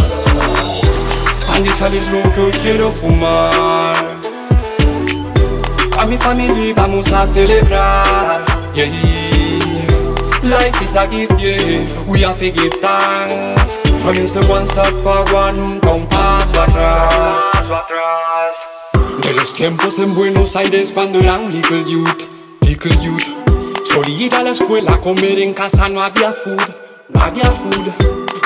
Andy 1.54 1.70
Charlie's 1.74 2.10
Room 2.10 2.22
que 2.32 2.40
hoy 2.40 2.52
quiero 2.52 2.88
fumar. 2.88 4.16
A 5.98 6.06
mi 6.06 6.16
familia 6.16 6.72
vamos 6.74 7.12
a 7.12 7.26
celebrar. 7.26 8.46
Yeah. 8.74 8.88
Life 10.42 10.82
is 10.82 10.96
a 10.96 11.06
gift, 11.06 11.38
yeah. 11.38 11.86
We 12.08 12.22
have 12.22 12.38
to 12.38 12.50
give 12.50 12.72
thanks. 12.80 13.76
A 14.34 14.50
one 14.50 14.66
step 14.66 14.94
forward, 15.02 15.54
nunca 15.54 15.90
un 15.90 16.06
paso 16.06 16.62
atrás. 16.62 17.42
De 19.22 19.34
los 19.34 19.52
tiempos 19.52 19.98
en 19.98 20.14
Buenos 20.14 20.56
Aires 20.56 20.92
cuando 20.94 21.20
era 21.20 21.36
un 21.36 21.52
little 21.52 21.84
youth, 21.84 22.22
little 22.62 22.96
youth. 23.02 23.37
Solía 23.88 24.26
ir 24.26 24.34
a 24.34 24.42
la 24.42 24.50
escuela, 24.50 25.00
comer 25.00 25.38
en 25.38 25.54
casa 25.54 25.88
no 25.88 26.02
había 26.02 26.30
food, 26.30 26.60
no 27.08 27.22
había 27.22 27.50
food. 27.50 27.88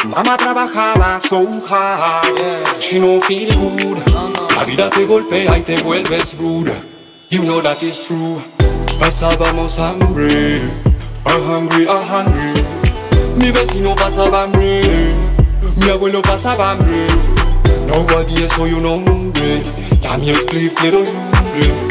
Mamá 0.04 0.36
trabajaba 0.36 1.18
so 1.28 1.48
hard, 1.68 2.80
she 2.80 3.00
no 3.00 3.20
feel 3.20 3.52
good. 3.56 3.98
La 4.54 4.64
vida 4.64 4.88
te 4.88 5.04
golpea 5.04 5.58
y 5.58 5.62
te 5.62 5.82
vuelves 5.82 6.38
rude. 6.38 6.72
You 7.30 7.42
know 7.42 7.60
that 7.60 7.82
is 7.82 8.04
true. 8.06 8.40
Pasábamos 9.00 9.80
hambre, 9.80 10.60
a 11.24 11.34
hungry, 11.34 11.86
a 11.88 11.98
hungry. 11.98 12.62
Mi 13.36 13.50
vecino 13.50 13.96
pasaba 13.96 14.44
hambre, 14.44 14.82
mi 15.78 15.90
abuelo 15.90 16.22
pasaba 16.22 16.70
hambre. 16.70 17.08
No 17.88 18.04
día 18.24 18.48
soy 18.54 18.74
un 18.74 18.86
hombre, 18.86 19.60
ya 20.00 20.16
mi 20.18 20.32
spliff 20.32 20.80
le 20.82 20.90
doy 20.92 21.02
nombre. 21.02 21.81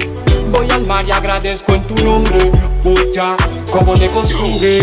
Voy 0.52 0.70
al 0.70 0.86
mar 0.86 1.06
y 1.06 1.12
agradezco 1.12 1.74
en 1.74 1.88
tu 1.88 1.96
nombre, 2.04 2.52
ya 3.14 3.38
como 3.72 3.96
de 3.96 4.08
costumbre. 4.10 4.82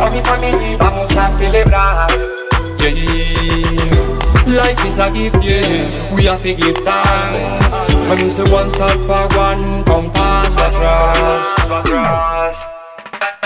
A 0.00 0.10
mi 0.10 0.20
familia 0.22 0.76
vamos 0.78 1.16
a 1.16 1.30
celebrar. 1.38 2.08
Yeah, 2.78 2.90
yeah. 2.90 4.08
Life 4.46 4.86
is 4.86 4.98
a 4.98 5.10
gift, 5.10 5.42
yeah. 5.42 5.90
We 6.14 6.24
have 6.24 6.42
to 6.42 6.54
give 6.54 6.76
thanks. 6.84 7.76
When 8.08 8.18
it's 8.20 8.38
a 8.38 8.44
one 8.50 8.68
stop 8.70 8.96
for 9.06 9.28
one, 9.36 9.84
compass 9.84 10.56
atrás. 10.56 11.46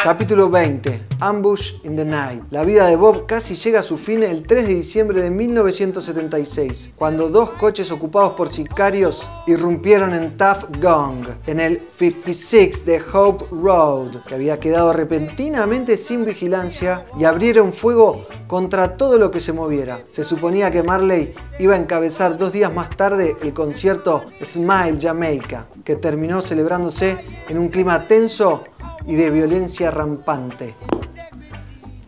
Capítulo 0.03 0.51
20. 0.51 1.13
Ambush 1.21 1.75
in 1.85 1.95
the 1.95 2.05
Night. 2.05 2.43
La 2.51 2.65
vida 2.65 2.89
de 2.89 2.97
Bob 2.97 3.25
casi 3.27 3.55
llega 3.55 3.79
a 3.79 3.83
su 3.85 3.97
fin 3.97 4.25
el 4.25 4.43
3 4.43 4.67
de 4.67 4.75
diciembre 4.75 5.23
de 5.23 5.31
1976, 5.31 6.95
cuando 6.97 7.29
dos 7.29 7.51
coches 7.51 7.93
ocupados 7.93 8.33
por 8.33 8.49
sicarios 8.49 9.29
irrumpieron 9.47 10.13
en 10.13 10.37
Tough 10.37 10.77
Gong, 10.83 11.29
en 11.47 11.61
el 11.61 11.83
56 11.97 12.85
de 12.85 13.01
Hope 13.13 13.47
Road, 13.53 14.25
que 14.27 14.35
había 14.35 14.59
quedado 14.59 14.93
repentinamente 14.93 15.97
sin 15.97 16.25
vigilancia, 16.25 17.05
y 17.17 17.25
abrieron 17.25 17.73
fuego 17.73 18.27
contra 18.49 18.97
todo 18.97 19.19
lo 19.19 19.31
que 19.31 19.39
se 19.39 19.53
moviera. 19.53 20.01
Se 20.11 20.25
suponía 20.25 20.73
que 20.73 20.83
Marley 20.83 21.33
iba 21.61 21.75
a 21.75 21.79
encabezar 21.79 22.37
dos 22.37 22.53
días 22.53 22.75
más 22.75 22.91
tarde 22.97 23.37
el 23.41 23.55
concierto 23.55 24.25
Smile 24.45 24.99
Jamaica, 25.01 25.69
que 25.85 25.95
terminó 25.95 26.41
celebrándose 26.41 27.19
en 27.49 27.59
un 27.59 27.69
clima 27.69 28.09
tenso 28.09 28.65
y 29.07 29.15
de 29.15 29.31
violencia 29.31 29.91
rampante. 29.91 30.75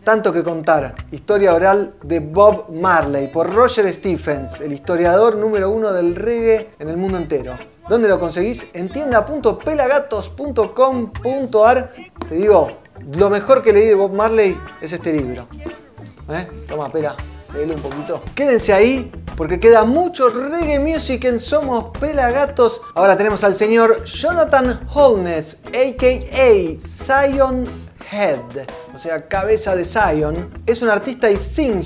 Tanto 0.03 0.31
que 0.31 0.43
contar, 0.43 0.93
historia 1.09 1.55
oral 1.55 1.95
de 2.03 2.19
Bob 2.19 2.71
Marley 2.71 3.25
por 3.27 3.51
Roger 3.51 3.91
Stephens, 3.91 4.61
el 4.61 4.71
historiador 4.71 5.35
número 5.35 5.71
uno 5.71 5.91
del 5.91 6.15
reggae 6.15 6.69
en 6.77 6.89
el 6.89 6.97
mundo 6.97 7.17
entero. 7.17 7.57
¿Dónde 7.89 8.07
lo 8.07 8.19
conseguís? 8.19 8.67
En 8.73 8.89
tienda.pelagatos.com.ar. 8.89 11.89
Te 12.29 12.35
digo, 12.35 12.69
lo 13.17 13.31
mejor 13.31 13.63
que 13.63 13.73
leí 13.73 13.87
de 13.87 13.95
Bob 13.95 14.13
Marley 14.13 14.55
es 14.79 14.93
este 14.93 15.11
libro. 15.11 15.47
¿Eh? 16.29 16.47
Toma, 16.67 16.91
pela, 16.91 17.15
un 17.63 17.81
poquito. 17.81 18.21
Quédense 18.35 18.73
ahí 18.73 19.11
porque 19.37 19.59
queda 19.59 19.83
mucho 19.83 20.29
reggae 20.29 20.79
music 20.79 21.23
en 21.25 21.39
Somos 21.39 21.97
Pelagatos. 21.99 22.81
Ahora 22.95 23.17
tenemos 23.17 23.43
al 23.43 23.55
señor 23.55 24.03
Jonathan 24.03 24.81
Holness, 24.93 25.59
a.k.a. 25.67 26.79
Zion 26.79 27.65
Head, 28.11 28.67
o 28.95 28.97
sea, 28.97 29.27
cabeza 29.27 29.75
de 29.75 29.83
Zion, 29.83 30.49
es 30.65 30.81
un 30.81 30.87
artista 30.87 31.29
y 31.29 31.35
sing 31.35 31.83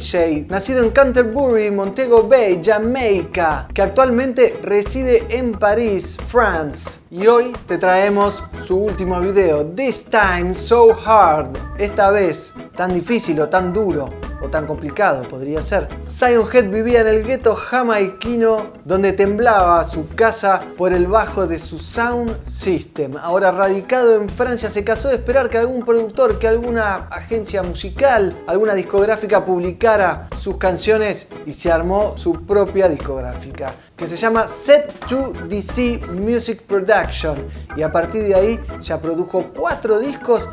nacido 0.48 0.84
en 0.84 0.92
Canterbury, 0.92 1.72
Montego 1.72 2.28
Bay, 2.28 2.62
Jamaica, 2.64 3.68
que 3.74 3.82
actualmente 3.82 4.60
reside 4.62 5.26
en 5.30 5.54
París, 5.54 6.20
France. 6.28 7.02
Y 7.10 7.26
hoy 7.26 7.52
te 7.66 7.80
traemos 7.80 8.44
su 8.64 8.78
último 8.78 9.20
video, 9.22 9.66
This 9.66 10.06
Time 10.06 10.54
So 10.54 10.96
Hard, 11.04 11.58
esta 11.80 12.12
vez 12.12 12.54
tan 12.76 12.94
difícil 12.94 13.42
o 13.42 13.50
tan 13.50 13.74
duro 13.74 14.10
o 14.42 14.50
tan 14.50 14.66
complicado 14.66 15.24
podría 15.24 15.62
ser. 15.62 15.88
Zion 16.06 16.48
Head 16.52 16.70
vivía 16.70 17.02
en 17.02 17.08
el 17.08 17.24
gueto 17.24 17.56
jamaiquino 17.56 18.74
donde 18.86 19.14
temblaba 19.14 19.84
su 19.84 20.08
casa 20.10 20.62
por 20.78 20.94
el 20.94 21.08
bajo 21.08 21.48
de 21.48 21.60
su 21.60 21.78
sound 21.78 22.38
system. 22.48 23.18
Ahora 23.18 23.52
radicado 23.52 24.16
en 24.16 24.30
Francia 24.30 24.70
se 24.70 24.84
casó 24.84 25.10
de 25.10 25.16
esperar 25.16 25.50
que 25.50 25.58
algún 25.58 25.84
productor, 25.84 26.40
que 26.40 26.48
alguna 26.48 26.99
agencia 27.10 27.64
musical, 27.64 28.36
alguna 28.48 28.74
discográfica 28.74 29.44
publicara 29.44 30.28
sus 30.38 30.58
canciones 30.58 31.28
y 31.46 31.54
se 31.54 31.72
armó 31.72 32.18
su 32.18 32.46
propia 32.46 32.88
discográfica 32.90 33.74
que 33.96 34.08
se 34.08 34.16
llama 34.16 34.48
Set 34.48 34.94
to 35.08 35.34
DC 35.48 36.02
Music 36.14 36.64
Production 36.64 37.48
y 37.76 37.82
a 37.82 37.92
partir 37.92 38.24
de 38.24 38.36
ahí 38.36 38.60
ya 38.80 39.02
produjo 39.02 39.52
cuatro 39.54 40.00
discos 40.00 40.48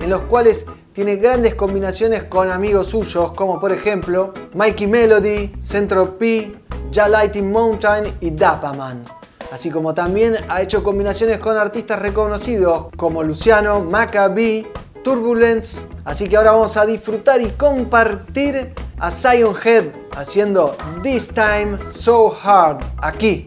en 0.00 0.10
los 0.10 0.22
cuales 0.22 0.66
tiene 0.92 1.16
grandes 1.16 1.54
combinaciones 1.54 2.24
con 2.24 2.50
amigos 2.50 2.88
suyos, 2.88 3.32
como 3.32 3.60
por 3.60 3.72
ejemplo 3.72 4.32
Mikey 4.54 4.86
Melody, 4.86 5.52
Centro 5.60 6.16
P, 6.16 6.56
Ja 6.90 7.08
Lighting 7.08 7.52
Mountain 7.52 8.16
y 8.20 8.30
Dapaman. 8.30 9.04
Así 9.52 9.70
como 9.70 9.94
también 9.94 10.38
ha 10.48 10.62
hecho 10.62 10.82
combinaciones 10.82 11.38
con 11.38 11.56
artistas 11.56 12.00
reconocidos 12.00 12.86
como 12.96 13.22
Luciano, 13.22 13.80
Maccabi, 13.80 14.66
Turbulence. 15.06 15.86
Así 16.04 16.28
que 16.28 16.36
ahora 16.36 16.50
vamos 16.50 16.76
a 16.76 16.84
disfrutar 16.84 17.40
y 17.40 17.50
compartir 17.52 18.74
a 18.98 19.12
Zion 19.12 19.54
Head 19.64 19.84
haciendo 20.16 20.76
This 21.00 21.28
Time 21.28 21.78
So 21.88 22.36
Hard 22.42 22.84
aquí 23.00 23.46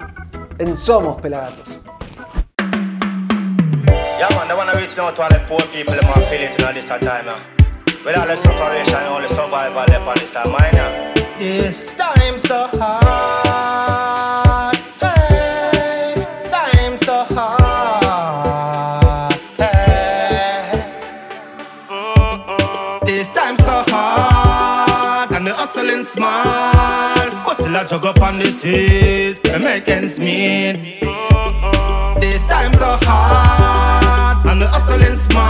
en 0.58 0.74
Somos 0.74 1.20
Pelagatos. 1.22 1.68
Yeah, 4.18 4.30
man, 4.38 4.48
they 4.48 4.56
wanna 4.56 4.72
reach 4.76 4.98
out 5.00 5.14
to 5.14 5.22
all 5.22 5.28
the 5.28 5.40
poor 5.50 5.60
people 5.74 5.94
them 5.94 6.08
want 6.08 6.24
feel 6.30 6.44
it 6.44 6.58
in 6.58 6.74
this 6.74 6.88
time, 6.88 7.26
man. 7.26 7.36
With 8.06 8.18
all 8.18 8.26
the 8.26 8.38
sufferation 8.38 8.96
and 8.96 9.08
all 9.08 9.22
the 9.22 9.28
survival 9.28 9.84
left 9.90 10.08
on 10.08 10.14
this 10.16 10.34
time, 10.34 10.50
man. 10.54 10.74
yeah. 10.74 11.14
This 11.40 11.94
time 11.98 12.38
so 12.38 12.70
hard. 12.80 13.59
Small. 26.10 27.30
Hustle 27.46 27.76
a 27.76 27.86
jug 27.86 28.06
up 28.06 28.22
on 28.22 28.40
the 28.40 28.52
street, 28.52 29.44
to 29.44 29.60
make 29.60 29.88
ends 29.88 30.20
meet. 30.20 30.78
Mm-mm. 31.02 32.20
This 32.20 32.42
time 32.48 32.74
so 32.74 32.98
hard 33.04 34.46
and 34.48 34.62
the 34.62 34.68
hustling 34.68 35.16
small. 35.16 35.44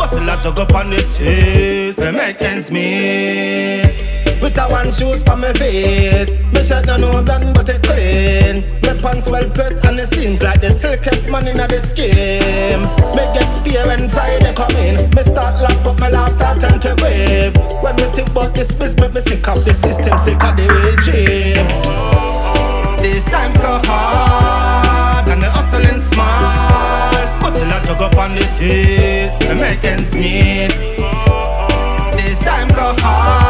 Hustle 0.00 0.28
a 0.28 0.36
jug 0.40 0.58
up 0.58 0.74
on 0.74 0.90
the 0.90 0.98
street, 0.98 1.96
to 1.96 2.12
make 2.12 2.40
ends 2.42 2.70
meet. 2.70 4.17
With 4.40 4.56
a 4.56 4.66
one 4.70 4.90
shoes 4.90 5.22
for 5.22 5.36
my 5.36 5.52
feet. 5.54 6.30
Me 6.54 6.62
shirt 6.62 6.86
no 6.86 6.96
no 6.96 7.22
brand 7.22 7.54
but 7.54 7.68
it 7.68 7.82
clean. 7.82 8.62
My 8.86 8.94
pants 9.02 9.28
well 9.30 9.48
pressed 9.50 9.84
and 9.84 9.98
it 9.98 10.06
seems 10.08 10.42
like 10.42 10.60
the 10.60 10.70
silkiest 10.70 11.30
man 11.30 11.48
in 11.48 11.56
the 11.56 11.80
scheme. 11.82 12.82
Me 13.18 13.24
get 13.34 13.50
fear 13.64 13.82
when 13.86 14.08
Friday 14.08 14.54
come 14.54 14.74
in. 14.78 15.10
Me 15.10 15.22
start 15.22 15.58
laugh 15.60 15.76
but 15.82 15.98
my 15.98 16.08
laugh 16.08 16.32
start 16.32 16.60
turn 16.60 16.78
to 16.80 16.94
grave 17.02 17.54
When 17.82 17.96
me 17.96 18.06
think 18.14 18.30
about 18.30 18.54
this 18.54 18.72
business 18.74 19.12
me 19.14 19.20
sick 19.20 19.48
of 19.48 19.64
the 19.64 19.74
system 19.74 20.16
Sick 20.22 20.42
of 20.42 20.54
the 20.56 20.66
regime. 20.86 21.66
This 23.02 23.24
time 23.24 23.52
so 23.54 23.80
hard 23.90 25.28
And 25.28 25.42
the 25.42 25.50
hustling 25.50 25.98
smart 25.98 27.28
Hustle 27.42 27.66
a 27.66 27.78
jug 27.86 28.02
up 28.02 28.16
on 28.16 28.34
the 28.34 28.42
street 28.42 29.34
Me 29.48 29.60
make 29.60 29.84
ends 29.84 30.14
meet. 30.14 30.70
This 32.16 32.38
time 32.38 32.68
so 32.70 32.94
hard 33.02 33.47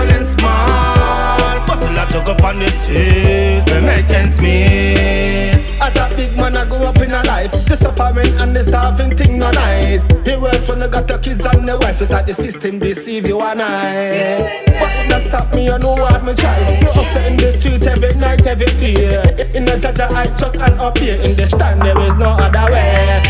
hustling 0.00 0.24
small. 0.24 1.60
Hustle 1.68 1.98
a 1.98 2.06
jug 2.08 2.28
up 2.28 2.44
on 2.44 2.58
the 2.58 2.68
street 2.68 3.62
We 3.70 3.86
make 3.86 4.10
ends 4.10 4.40
meet. 4.40 5.54
As 5.80 5.96
a 5.96 6.08
big 6.16 6.36
man 6.36 6.56
I 6.56 6.68
grew 6.68 6.84
up 6.84 6.96
in 6.98 7.12
a 7.12 7.22
life 7.24 7.50
The 7.52 7.76
suffering 7.76 8.34
and 8.38 8.54
the 8.54 8.64
starving 8.64 9.16
thing 9.16 9.38
no 9.38 9.50
nice. 9.50 10.04
It 10.26 10.40
worse 10.40 10.66
when 10.68 10.80
you 10.80 10.88
got 10.88 11.08
your 11.08 11.18
kids 11.18 11.44
and 11.44 11.68
the 11.68 11.78
wife 11.78 12.00
It's 12.02 12.10
like 12.12 12.26
the 12.26 12.34
system 12.34 12.78
deceive 12.78 13.26
you 13.26 13.40
and 13.40 13.62
I. 13.62 14.64
But 14.66 14.92
it 14.98 15.08
not 15.10 15.22
stop 15.22 15.54
me, 15.54 15.66
you 15.66 15.78
know 15.78 15.94
what 15.94 16.24
me 16.24 16.34
try. 16.34 16.58
You 16.80 16.88
upset 16.88 17.30
in 17.30 17.36
the 17.36 17.52
street 17.52 17.86
every 17.86 18.14
night, 18.18 18.46
every 18.46 18.66
day. 18.80 19.24
In 19.54 19.68
a 19.68 19.78
judge 19.78 20.00
I 20.00 20.26
trust 20.36 20.56
and 20.56 20.80
obey. 20.80 21.16
In 21.24 21.36
this 21.36 21.50
time 21.52 21.78
there 21.80 21.98
is 22.00 22.14
no 22.16 22.30
other 22.30 22.72
way. 22.72 23.22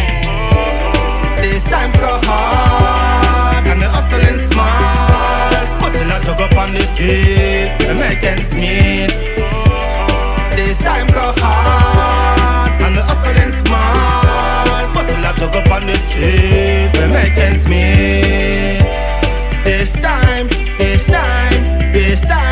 This 1.36 1.64
time 1.64 1.90
so 1.92 2.20
hard 2.24 3.66
And 3.66 3.80
the 3.80 3.88
hustling 3.88 4.38
smart 4.38 5.09
Hustle 6.20 6.34
a 6.34 6.36
jug 6.36 6.52
up 6.52 6.58
on 6.58 6.74
the 6.74 6.80
street 6.80 7.72
We 7.80 7.98
make 7.98 8.22
ends 8.22 8.54
meet. 8.54 9.10
This 10.56 10.76
time 10.76 11.08
so 11.08 11.32
hard 11.38 12.82
And 12.82 12.96
the 12.96 13.02
hustling 13.02 13.50
smart 13.50 14.96
Hustle 14.96 15.24
a 15.24 15.32
jug 15.34 15.54
up 15.54 15.70
on 15.72 15.86
the 15.86 15.94
street 15.94 16.90
We 16.98 17.12
make 17.12 17.38
ends 17.38 17.68
meet. 17.68 18.80
This 19.64 19.92
time, 19.92 20.48
this 20.78 21.06
time, 21.06 21.92
this 21.92 22.20
time 22.22 22.49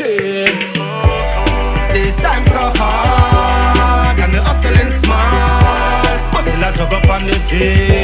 of 0.00 0.06
the 0.06 0.14
regime. 0.14 0.58
This 1.92 2.16
time 2.16 2.44
so 2.44 2.72
hard 2.76 4.20
and 4.20 4.32
the 4.32 4.42
hustling 4.42 4.90
smart. 4.90 6.20
Hustle 6.32 6.62
a 6.62 6.70
jug 6.76 6.92
up 6.92 7.08
on 7.08 7.26
the 7.26 7.32
street, 7.34 7.97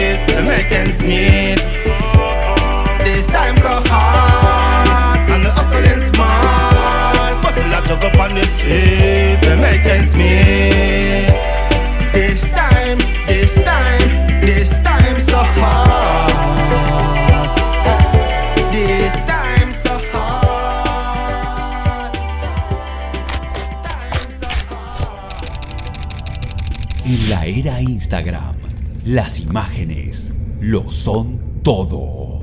todo. 31.65 32.41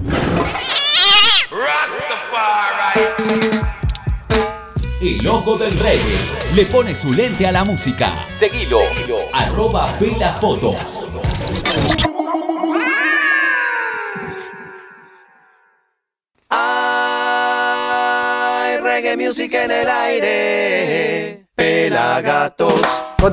El 4.99 5.27
ojo 5.27 5.57
del 5.57 5.71
reggae 5.73 6.17
le 6.55 6.65
pone 6.65 6.95
su 6.95 7.13
lente 7.13 7.45
a 7.45 7.51
la 7.51 7.63
música. 7.63 8.25
Seguilo, 8.33 8.79
arroba 9.31 9.93
Pela 9.99 10.33
Fotos. 10.33 11.10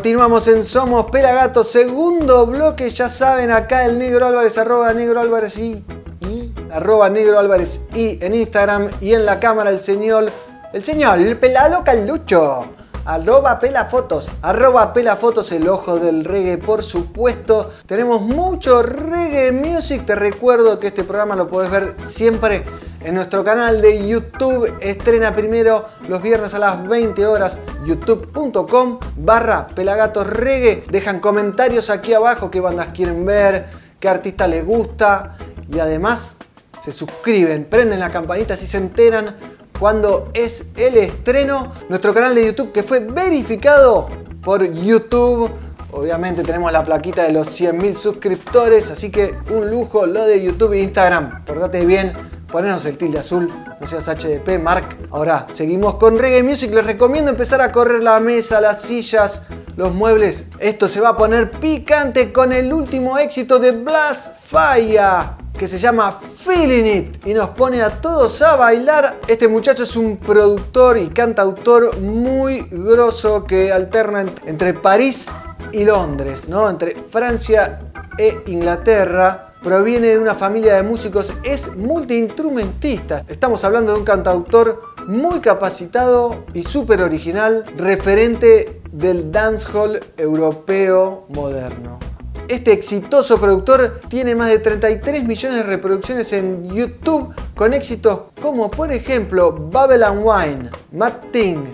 Continuamos 0.09 0.49
en 0.49 0.65
Somos 0.65 1.11
Pelagatos, 1.11 1.69
segundo 1.69 2.47
bloque, 2.47 2.89
ya 2.89 3.11
saben, 3.11 3.51
acá 3.51 3.85
el 3.85 3.99
Negro 3.99 4.25
Álvarez, 4.25 4.57
arroba 4.57 4.91
Negro 4.95 5.21
Álvarez 5.21 5.59
y, 5.59 5.85
y 6.21 6.55
arroba 6.73 7.11
Negro 7.11 7.39
Álvarez 7.39 7.83
y 7.93 8.19
en 8.25 8.33
Instagram 8.33 8.91
y 9.03 9.13
en 9.13 9.27
la 9.27 9.39
cámara 9.39 9.69
el 9.69 9.79
señor, 9.79 10.33
el 10.73 10.83
señor, 10.83 11.19
el 11.19 11.39
pelado 11.39 11.85
Calucho, 11.85 12.71
arroba 13.05 13.59
pelafotos, 13.59 14.31
arroba 14.41 14.95
pelafotos, 14.95 15.53
el 15.53 15.69
ojo 15.69 15.99
del 15.99 16.25
reggae, 16.25 16.57
por 16.57 16.83
supuesto. 16.83 17.71
Tenemos 17.85 18.23
mucho 18.23 18.83
reggae 18.83 19.53
music, 19.53 20.07
te 20.07 20.15
recuerdo 20.15 20.81
que 20.81 20.87
este 20.87 21.05
programa 21.05 21.37
lo 21.37 21.51
podés 21.51 21.71
ver 21.71 21.97
siempre 22.05 22.65
en 23.09 23.15
nuestro 23.15 23.43
canal 23.43 23.81
de 23.81 24.07
YouTube. 24.07 24.75
Estrena 24.81 25.35
primero 25.35 25.87
los 26.09 26.21
viernes 26.21 26.53
a 26.53 26.59
las 26.59 26.87
20 26.87 27.25
horas, 27.27 27.59
youtube.com 27.87 28.99
barra 29.17 29.67
pelagatos 29.69 30.27
reggae. 30.27 30.85
Dejan 30.91 31.19
comentarios 31.19 31.89
aquí 31.89 32.13
abajo 32.13 32.51
qué 32.51 32.61
bandas 32.61 32.89
quieren 32.89 33.25
ver, 33.25 33.65
qué 33.99 34.11
artista 34.11 34.47
les 34.47 34.65
gusta 34.65 35.35
y 35.73 35.79
además 35.79 36.37
se 36.79 36.93
suscriben, 36.93 37.65
prenden 37.65 38.01
la 38.01 38.11
campanita 38.11 38.57
si 38.59 38.67
se 38.67 38.77
enteran 38.77 39.35
cuando 39.81 40.31
es 40.35 40.67
el 40.77 40.99
estreno. 40.99 41.73
Nuestro 41.89 42.13
canal 42.13 42.35
de 42.35 42.45
YouTube 42.45 42.73
que 42.73 42.83
fue 42.83 43.01
verificado 43.01 44.09
por 44.43 44.71
YouTube. 44.71 45.51
Obviamente 45.93 46.43
tenemos 46.43 46.71
la 46.71 46.85
plaquita 46.85 47.23
de 47.23 47.33
los 47.33 47.59
100.000 47.59 47.95
suscriptores, 47.95 48.91
así 48.91 49.11
que 49.11 49.35
un 49.49 49.71
lujo 49.71 50.05
lo 50.05 50.27
de 50.27 50.43
YouTube 50.43 50.75
e 50.75 50.81
Instagram. 50.81 51.47
Portate 51.47 51.87
bien, 51.87 52.13
ponernos 52.51 52.85
el 52.87 52.97
tilde 52.99 53.19
azul, 53.19 53.51
no 53.81 53.87
seas 53.87 54.09
HDP, 54.09 54.59
Mark. 54.59 55.09
Ahora, 55.11 55.47
seguimos 55.53 55.97
con 55.97 56.19
Reggae 56.19 56.43
Music. 56.43 56.73
Les 56.73 56.85
recomiendo 56.87 57.31
empezar 57.31 57.61
a 57.61 57.71
correr 57.73 58.03
la 58.03 58.19
mesa, 58.21 58.61
las 58.61 58.83
sillas, 58.83 59.43
los 59.77 59.93
muebles. 59.95 60.47
Esto 60.59 60.89
se 60.89 61.01
va 61.01 61.11
a 61.11 61.17
poner 61.17 61.51
picante 61.51 62.33
con 62.33 62.53
el 62.53 62.73
último 62.73 63.19
éxito 63.19 63.59
de 63.59 63.73
Blast 63.73 64.37
Fire 64.45 65.37
que 65.59 65.67
se 65.67 65.81
llama 65.81 66.13
Feeling 66.13 66.85
It 66.85 67.27
y 67.27 67.35
nos 67.35 67.51
pone 67.51 67.83
a 67.83 68.01
todos 68.01 68.41
a 68.43 68.55
bailar. 68.55 69.17
Este 69.27 69.49
muchacho 69.49 69.83
es 69.83 69.97
un 69.97 70.17
productor 70.17 70.97
y 70.99 71.09
cantautor 71.09 71.99
muy 71.99 72.69
grosso 72.71 73.43
que 73.45 73.73
alterna 73.73 74.23
ent- 74.23 74.41
entre 74.47 74.73
París 74.75 75.29
y 75.73 75.85
Londres, 75.85 76.49
¿no? 76.49 76.71
Entre 76.71 76.95
Francia 76.95 77.81
e 78.17 78.39
Inglaterra. 78.47 79.48
Proviene 79.63 80.09
de 80.09 80.19
una 80.19 80.37
familia 80.37 80.77
de 80.77 80.85
músicos, 80.85 81.33
es 81.43 81.75
multiinstrumentista. 81.77 83.25
Estamos 83.29 83.65
hablando 83.65 83.93
de 83.93 83.99
un 83.99 84.05
cantautor 84.05 84.83
muy 85.07 85.41
capacitado 85.41 86.45
y 86.55 86.63
súper 86.63 87.03
original, 87.03 87.65
referente 87.77 88.81
del 88.93 89.33
dancehall 89.33 90.01
europeo 90.17 91.27
moderno. 91.31 91.99
Este 92.47 92.73
exitoso 92.73 93.39
productor 93.39 94.01
tiene 94.09 94.37
más 94.37 94.49
de 94.49 94.61
33 94.61 95.25
millones 95.25 95.59
de 95.59 95.65
reproducciones 95.65 96.33
en 96.33 96.73
YouTube 96.73 97.35
con 97.55 97.75
éxitos 97.75 98.21
como 98.41 98.71
por 98.71 98.93
ejemplo 98.93 99.53
Babylon 99.53 100.21
Wine, 100.23 100.71
Mad 100.93 101.15
Thing, 101.33 101.65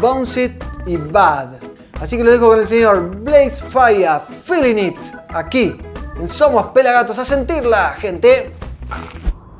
Bounce 0.00 0.44
It 0.44 0.64
y 0.86 0.96
Bad. 0.96 1.60
Así 2.00 2.16
que 2.16 2.24
lo 2.24 2.32
dejo 2.32 2.48
con 2.48 2.58
el 2.58 2.66
señor 2.66 3.16
Blaze 3.20 3.62
Fire, 3.62 4.20
Feeling 4.20 4.88
It, 4.88 4.96
aquí 5.28 5.76
Somos 6.22 6.72
Pelagatos 6.72 7.18
a 7.18 7.24
sentirla, 7.24 7.96
gente. 8.00 8.50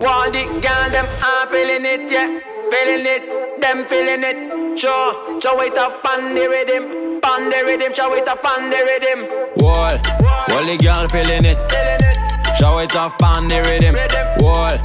All 0.00 0.30
the 0.30 0.44
girl 0.44 0.90
them 0.90 1.06
are 1.22 1.46
feeling 1.50 1.84
it, 1.84 2.10
yeah, 2.10 2.40
feeling 2.70 3.06
it, 3.06 3.60
them 3.60 3.84
feeling 3.86 4.22
it. 4.24 4.78
Show, 4.78 5.38
show 5.40 5.60
it 5.60 5.76
up 5.76 6.04
on 6.04 6.34
the 6.34 6.48
rhythm, 6.48 7.20
on 7.24 7.50
the 7.50 7.62
rhythm, 7.64 7.92
show 7.94 8.12
it 8.14 8.26
up 8.28 8.44
on 8.44 8.70
the 8.70 8.76
rhythm. 8.76 9.28
Wall, 9.56 9.98
all 10.52 10.64
the 10.64 10.76
girl 10.82 11.08
feeling 11.08 11.44
it. 11.44 11.58
Show 12.56 12.78
it 12.78 12.94
off 12.96 13.20
on 13.22 13.48
the 13.48 13.60
rhythm. 13.62 13.96
Wall, 14.38 14.78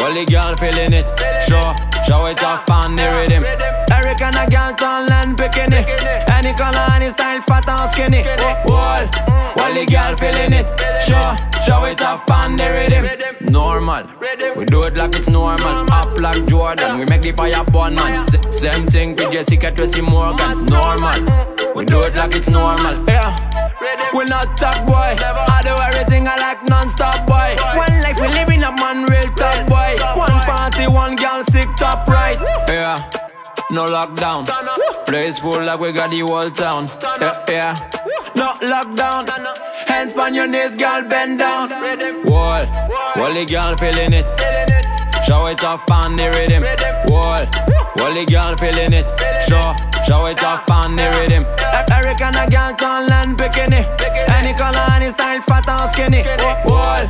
all 0.00 0.12
the 0.12 0.24
girl 0.26 0.56
feeling 0.56 0.92
it. 0.92 1.06
Show, 1.42 1.72
show 2.04 2.26
it 2.26 2.42
off 2.42 2.68
on 2.68 2.96
the 2.96 3.02
rhythm. 3.02 3.44
Eric 3.92 4.20
and 4.22 4.36
a 4.36 4.50
girl 4.50 4.74
tall 4.74 5.10
and 5.10 5.36
bikini. 5.36 5.86
Any 6.30 6.52
color, 6.54 6.86
any 6.94 7.10
style, 7.10 7.40
fat 7.40 7.68
or 7.68 7.88
skinny. 7.92 8.24
Wall, 8.66 9.06
all 9.72 9.78
the 9.78 9.86
girl 9.90 10.16
feeling 10.16 10.52
it. 10.52 10.66
Show, 11.02 11.36
show 11.64 11.84
it 11.84 12.00
off 12.02 12.28
on 12.30 12.56
the 12.56 12.68
rhythm. 12.68 13.50
Normal, 13.52 14.04
we 14.56 14.64
do 14.64 14.82
it 14.84 14.96
like 14.96 15.14
it's 15.16 15.28
normal. 15.28 15.90
Up 15.92 16.18
like 16.20 16.44
Jordan, 16.46 16.98
we 16.98 17.04
make 17.06 17.22
the 17.22 17.32
fire 17.32 17.64
burn 17.64 17.94
man. 17.94 18.26
S- 18.28 18.60
same 18.60 18.86
thing 18.86 19.16
for 19.16 19.30
Jessica 19.30 19.72
Tracy 19.72 20.00
Morgan. 20.02 20.66
Normal, 20.66 21.20
we 21.74 21.84
do 21.84 22.02
it 22.02 22.14
like 22.14 22.34
it's 22.34 22.48
normal. 22.48 23.02
Yeah. 23.08 23.36
We 24.14 24.24
not 24.26 24.56
talk 24.58 24.86
boy. 24.86 25.16
I 25.18 25.60
do 25.64 25.74
everything 25.88 26.28
I 26.28 26.36
like 26.36 26.62
non-stop 26.68 27.26
boy. 27.26 27.56
One 27.74 28.00
life 28.02 28.20
we 28.20 28.28
living 28.28 28.62
up 28.62 28.78
man 28.78 29.04
real 29.04 29.32
top 29.34 29.68
boy. 29.68 29.96
One 30.14 30.38
party, 30.44 30.86
one 30.86 31.16
girl 31.16 31.42
sick 31.50 31.68
top 31.78 32.06
right. 32.06 32.38
Yeah. 32.68 33.10
No 33.70 33.88
lockdown. 33.88 34.46
Place 35.06 35.38
full 35.38 35.62
like 35.64 35.80
we 35.80 35.92
got 35.92 36.10
the 36.10 36.20
whole 36.20 36.50
town. 36.50 36.88
Yeah, 37.20 37.44
yeah. 37.48 37.90
No 38.36 38.54
lockdown. 38.60 39.28
Hands 39.88 40.12
on 40.16 40.34
your 40.34 40.46
knees, 40.46 40.74
girl, 40.76 41.02
bend 41.02 41.38
down. 41.38 41.70
Wall, 42.24 42.66
wall 43.16 43.32
the 43.34 43.44
girl 43.44 43.76
feeling 43.76 44.12
it. 44.12 44.26
Show 45.26 45.46
it 45.46 45.62
off 45.64 45.88
on 45.90 46.16
the 46.16 46.28
rhythm. 46.34 46.62
Wall, 47.12 47.44
wall 47.96 48.14
the 48.14 48.24
girl 48.26 48.56
feeling 48.56 48.92
it. 48.92 49.06
Show, 49.44 49.74
show 50.06 50.26
it 50.26 50.42
off 50.42 50.68
on 50.70 50.96
the 50.96 51.04
rhythm. 51.18 51.44
Eric 51.92 52.20
and 52.20 52.36
a 52.36 52.46
girl 52.50 52.74
tall 52.76 53.12
and 53.12 53.36
bikini. 53.36 53.84
Any 54.28 54.54
color, 54.54 54.86
any 54.94 55.10
style, 55.10 55.40
fat 55.40 55.68
or 55.68 55.88
skinny. 55.92 56.22
Wall, 56.64 57.04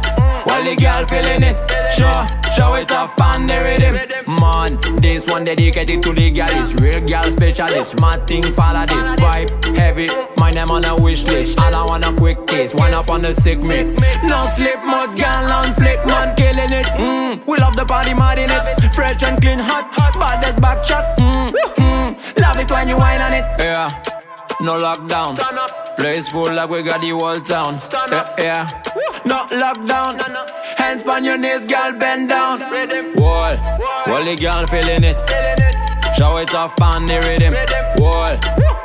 wall 0.47 0.63
the 0.65 0.77
girl 0.77 1.07
feeling 1.07 1.43
it. 1.43 1.57
Show, 1.93 2.27
show 2.55 2.75
it 2.75 2.93
off 2.93 3.19
on 3.21 3.47
the 3.47 3.55
rhythm. 3.55 3.95
Man, 4.41 4.79
this 5.01 5.27
one 5.27 5.45
dedicated 5.45 6.03
to 6.03 6.13
the 6.13 6.31
girl. 6.31 6.49
It's 6.51 6.75
real 6.75 7.01
girl 7.01 7.25
specialist. 7.25 8.01
Mad 8.01 8.27
thing 8.27 8.43
follow 8.43 8.87
this 8.87 9.15
vibe 9.17 9.51
heavy. 9.77 10.09
My 10.37 10.51
name 10.51 10.71
on 10.71 10.85
a 10.85 11.01
wish 11.01 11.25
list. 11.25 11.59
I 11.59 11.85
want 11.85 12.05
a 12.07 12.13
quick 12.13 12.47
taste. 12.47 12.75
One 12.75 12.95
up 12.95 13.11
on 13.11 13.23
the 13.23 13.35
sick 13.35 13.61
mix. 13.61 13.97
No 14.25 14.51
slip, 14.57 14.83
mud 14.85 15.19
girl 15.19 15.53
on 15.53 15.75
flick, 15.75 15.99
man 16.07 16.35
killing 16.37 16.73
it. 16.73 16.87
Mm, 16.87 17.47
we 17.47 17.59
love 17.59 17.77
the 17.77 17.85
party, 17.85 18.15
mad 18.15 18.39
in 18.39 18.51
it. 18.51 18.95
Fresh 18.95 19.23
and 19.25 19.41
clean, 19.41 19.59
hot, 19.59 19.91
baddest 20.19 20.61
back 20.61 20.85
shot. 20.87 21.19
Mm, 21.19 21.51
mm, 21.51 22.41
love 22.41 22.57
it 22.59 22.71
when 22.71 22.89
you 22.89 22.97
whine 22.97 23.21
on 23.21 23.33
it. 23.33 23.45
Yeah, 23.59 23.91
no 24.61 24.79
lockdown. 24.79 25.82
Place 25.97 26.31
full 26.31 26.53
like 26.53 26.71
we 26.71 26.83
got 26.83 27.01
the 27.01 27.11
whole 27.11 27.41
town. 27.41 27.79
Yeah, 28.11 28.35
yeah. 28.39 28.83
No 29.25 29.47
lockdown. 29.51 30.21
Hands 30.79 31.07
on 31.07 31.25
your 31.25 31.39
knees, 31.39 31.67
girl, 31.67 31.93
bend 31.93 32.29
down. 32.29 32.61
Wall, 33.15 33.57
wall 34.07 34.25
the 34.25 34.37
girl 34.41 34.67
feeling 34.67 35.05
it. 35.05 35.17
show 36.17 36.37
it 36.39 36.55
off 36.55 36.75
on 36.81 37.07
the 37.07 37.19
rhythm. 37.27 37.55
Wall, 37.99 38.37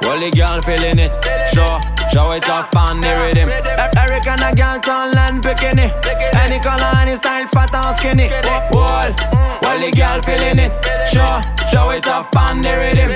all 0.05 0.20
the 0.20 0.32
girl 0.36 0.62
feeling 0.62 0.99
it. 0.99 1.12
Show, 1.53 1.80
show 2.12 2.32
it 2.32 2.49
off 2.49 2.76
on 2.76 3.01
the 3.01 3.12
rhythm. 3.22 3.49
Eric 3.97 4.28
and 4.28 4.41
a 4.41 4.55
girl 4.55 4.80
tall 4.80 5.18
and 5.18 5.41
bikini. 5.43 5.89
Any 6.36 6.60
color, 6.60 6.91
any 7.01 7.16
style, 7.16 7.47
fat 7.47 7.74
or 7.74 7.95
skinny. 7.97 8.30
Wall, 8.72 9.10
all 9.66 9.80
the 9.80 9.91
girl 9.95 10.22
feeling 10.22 10.60
it. 10.60 10.72
Show, 11.08 11.41
show 11.72 11.89
it 11.91 12.08
off 12.08 12.30
on 12.36 12.62
the 12.62 12.74
rhythm. 12.82 13.10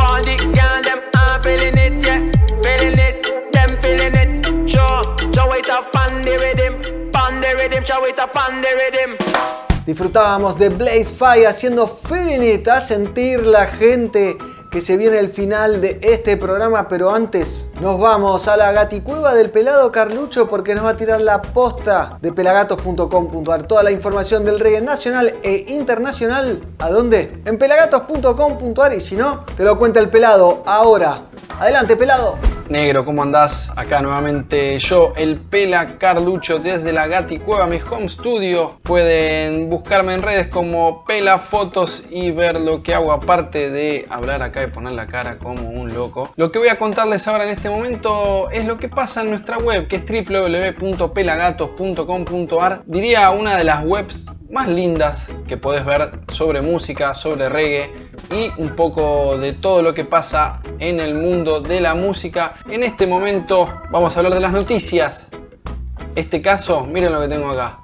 All 0.00 0.22
the 0.22 0.36
girl 0.36 0.82
them 0.82 1.00
are 1.16 1.42
feeling 1.42 1.78
it, 1.78 2.06
yeah, 2.06 2.37
Disfrutábamos 9.86 10.58
de 10.58 10.68
Blaze 10.68 11.06
Fire 11.06 11.46
haciendo 11.46 11.86
Feeling 11.88 12.62
a 12.68 12.80
sentir 12.80 13.40
la 13.46 13.66
gente 13.66 14.36
que 14.70 14.80
se 14.80 14.96
viene 14.96 15.18
el 15.18 15.30
final 15.30 15.80
de 15.80 15.98
este 16.02 16.36
programa, 16.36 16.88
pero 16.88 17.14
antes 17.14 17.68
nos 17.80 17.98
vamos 17.98 18.48
a 18.48 18.56
la 18.56 18.72
gaticueva 18.72 19.34
del 19.34 19.50
pelado 19.50 19.90
Carlucho 19.90 20.48
porque 20.48 20.74
nos 20.74 20.84
va 20.84 20.90
a 20.90 20.96
tirar 20.96 21.20
la 21.20 21.40
posta 21.40 22.18
de 22.20 22.32
pelagatos.com.ar. 22.32 23.62
Toda 23.64 23.82
la 23.82 23.90
información 23.90 24.44
del 24.44 24.60
reggae 24.60 24.80
nacional 24.80 25.34
e 25.42 25.66
internacional, 25.68 26.62
¿a 26.78 26.90
dónde? 26.90 27.40
En 27.44 27.58
pelagatos.com.ar 27.58 28.92
y 28.92 29.00
si 29.00 29.16
no, 29.16 29.44
te 29.56 29.64
lo 29.64 29.78
cuenta 29.78 30.00
el 30.00 30.10
pelado 30.10 30.62
ahora. 30.66 31.22
Adelante, 31.58 31.96
pelado. 31.96 32.38
Negro, 32.68 33.06
¿cómo 33.06 33.22
andás? 33.22 33.72
Acá 33.76 34.02
nuevamente 34.02 34.78
yo, 34.78 35.14
el 35.16 35.40
Pela 35.40 35.96
Carlucho, 35.96 36.58
desde 36.58 36.92
la 36.92 37.06
Gati 37.06 37.38
Cueva, 37.38 37.66
mi 37.66 37.78
home 37.78 38.10
studio. 38.10 38.78
Pueden 38.82 39.70
buscarme 39.70 40.12
en 40.12 40.20
redes 40.20 40.48
como 40.48 41.06
Pela 41.06 41.38
Fotos 41.38 42.04
y 42.10 42.30
ver 42.30 42.60
lo 42.60 42.82
que 42.82 42.94
hago, 42.94 43.10
aparte 43.10 43.70
de 43.70 44.06
hablar 44.10 44.42
acá 44.42 44.57
y 44.62 44.66
poner 44.68 44.92
la 44.92 45.06
cara 45.06 45.38
como 45.38 45.70
un 45.70 45.92
loco. 45.92 46.32
Lo 46.36 46.52
que 46.52 46.58
voy 46.58 46.68
a 46.68 46.78
contarles 46.78 47.26
ahora 47.28 47.44
en 47.44 47.50
este 47.50 47.68
momento 47.70 48.50
es 48.50 48.66
lo 48.66 48.78
que 48.78 48.88
pasa 48.88 49.20
en 49.22 49.30
nuestra 49.30 49.58
web, 49.58 49.88
que 49.88 49.96
es 49.96 50.04
www.pelagatos.com.ar. 50.04 52.82
Diría 52.86 53.30
una 53.30 53.56
de 53.56 53.64
las 53.64 53.84
webs 53.84 54.26
más 54.50 54.68
lindas 54.68 55.32
que 55.46 55.56
podés 55.56 55.84
ver 55.84 56.10
sobre 56.32 56.62
música, 56.62 57.14
sobre 57.14 57.48
reggae 57.48 57.90
y 58.30 58.50
un 58.60 58.74
poco 58.74 59.38
de 59.38 59.52
todo 59.52 59.82
lo 59.82 59.94
que 59.94 60.04
pasa 60.04 60.60
en 60.78 61.00
el 61.00 61.14
mundo 61.14 61.60
de 61.60 61.80
la 61.80 61.94
música. 61.94 62.54
En 62.70 62.82
este 62.82 63.06
momento 63.06 63.72
vamos 63.90 64.16
a 64.16 64.20
hablar 64.20 64.34
de 64.34 64.40
las 64.40 64.52
noticias. 64.52 65.28
Este 66.14 66.42
caso, 66.42 66.86
miren 66.86 67.12
lo 67.12 67.20
que 67.20 67.28
tengo 67.28 67.50
acá. 67.50 67.80